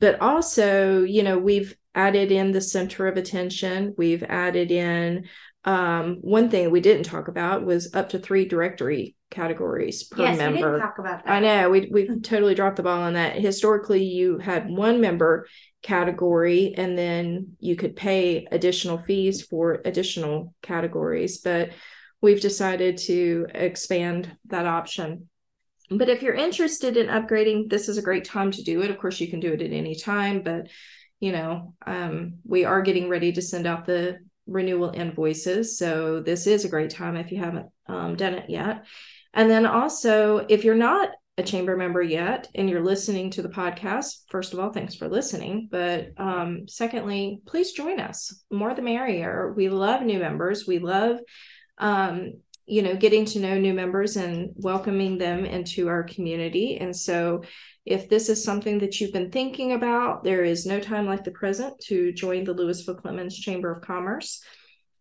[0.00, 3.94] But also, you know, we've added in the center of attention.
[3.96, 5.26] We've added in
[5.64, 10.38] um, one thing we didn't talk about was up to three directory categories per yes,
[10.38, 10.56] member.
[10.56, 11.30] We didn't talk about that.
[11.30, 13.36] I know we we've totally dropped the ball on that.
[13.36, 15.46] Historically, you had one member
[15.82, 21.38] category, and then you could pay additional fees for additional categories.
[21.38, 21.70] But
[22.20, 25.28] we've decided to expand that option.
[25.90, 28.90] But if you're interested in upgrading, this is a great time to do it.
[28.90, 30.68] Of course, you can do it at any time, but
[31.20, 35.78] you know, um, we are getting ready to send out the renewal invoices.
[35.78, 38.86] So this is a great time if you haven't um, done it yet.
[39.34, 43.48] And then also, if you're not a chamber member yet and you're listening to the
[43.48, 45.68] podcast, first of all, thanks for listening.
[45.70, 48.42] But um, secondly, please join us.
[48.50, 49.52] More the merrier.
[49.56, 50.66] We love new members.
[50.66, 51.18] We love,
[51.78, 52.34] um,
[52.66, 56.76] you know, getting to know new members and welcoming them into our community.
[56.76, 57.42] And so
[57.86, 61.30] if this is something that you've been thinking about, there is no time like the
[61.30, 64.42] present to join the Lewisville Clemmons Chamber of Commerce.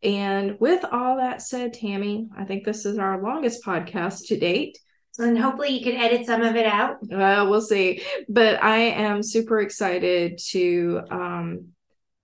[0.02, 4.78] And with all that said, Tammy, I think this is our longest podcast to date.
[5.20, 6.98] And hopefully you can edit some of it out.
[7.02, 8.04] Well, we'll see.
[8.30, 11.70] But I am super excited to um,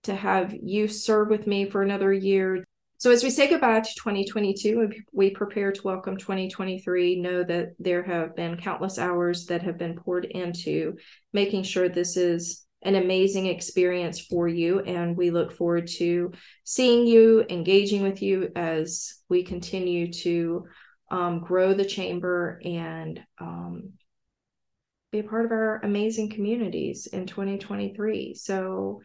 [0.03, 2.63] to have you serve with me for another year
[2.97, 7.19] so as we say goodbye to 2022, we prepare to welcome 2023.
[7.19, 10.97] Know that there have been countless hours that have been poured into
[11.33, 14.79] making sure this is an amazing experience for you.
[14.79, 16.31] And we look forward to
[16.63, 20.65] seeing you, engaging with you as we continue to
[21.11, 23.93] um, grow the chamber and um,
[25.11, 28.33] be a part of our amazing communities in 2023.
[28.33, 29.01] So,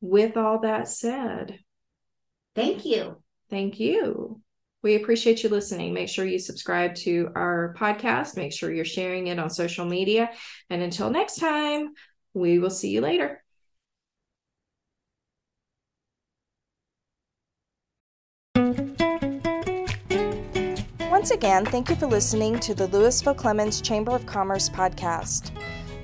[0.00, 1.58] with all that said,
[2.54, 3.16] Thank you.
[3.50, 4.40] Thank you.
[4.82, 5.94] We appreciate you listening.
[5.94, 8.36] Make sure you subscribe to our podcast.
[8.36, 10.30] Make sure you're sharing it on social media.
[10.68, 11.94] And until next time,
[12.34, 13.42] we will see you later.
[21.10, 25.50] Once again, thank you for listening to the Lewisville Clemmons Chamber of Commerce podcast.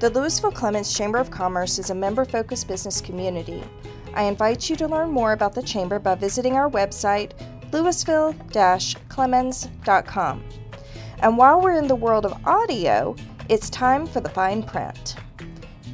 [0.01, 3.63] The Lewisville Clemmons Chamber of Commerce is a member focused business community.
[4.15, 7.33] I invite you to learn more about the Chamber by visiting our website,
[7.71, 8.35] lewisville
[9.09, 10.45] clemmons.com.
[11.21, 13.15] And while we're in the world of audio,
[13.49, 15.17] it's time for the fine print.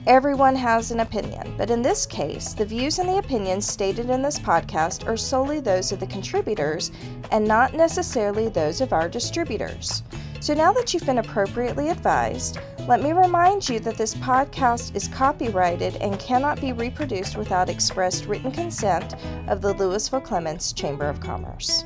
[0.07, 4.23] Everyone has an opinion, but in this case, the views and the opinions stated in
[4.23, 6.93] this podcast are solely those of the contributors
[7.33, 10.05] and not necessarily those of our distributors.
[10.41, 15.09] So now that you've been appropriately advised, let me remind you that this podcast is
[15.09, 19.15] copyrighted and cannot be reproduced without expressed written consent
[19.49, 21.85] of the Lewisville Clemmons Chamber of Commerce.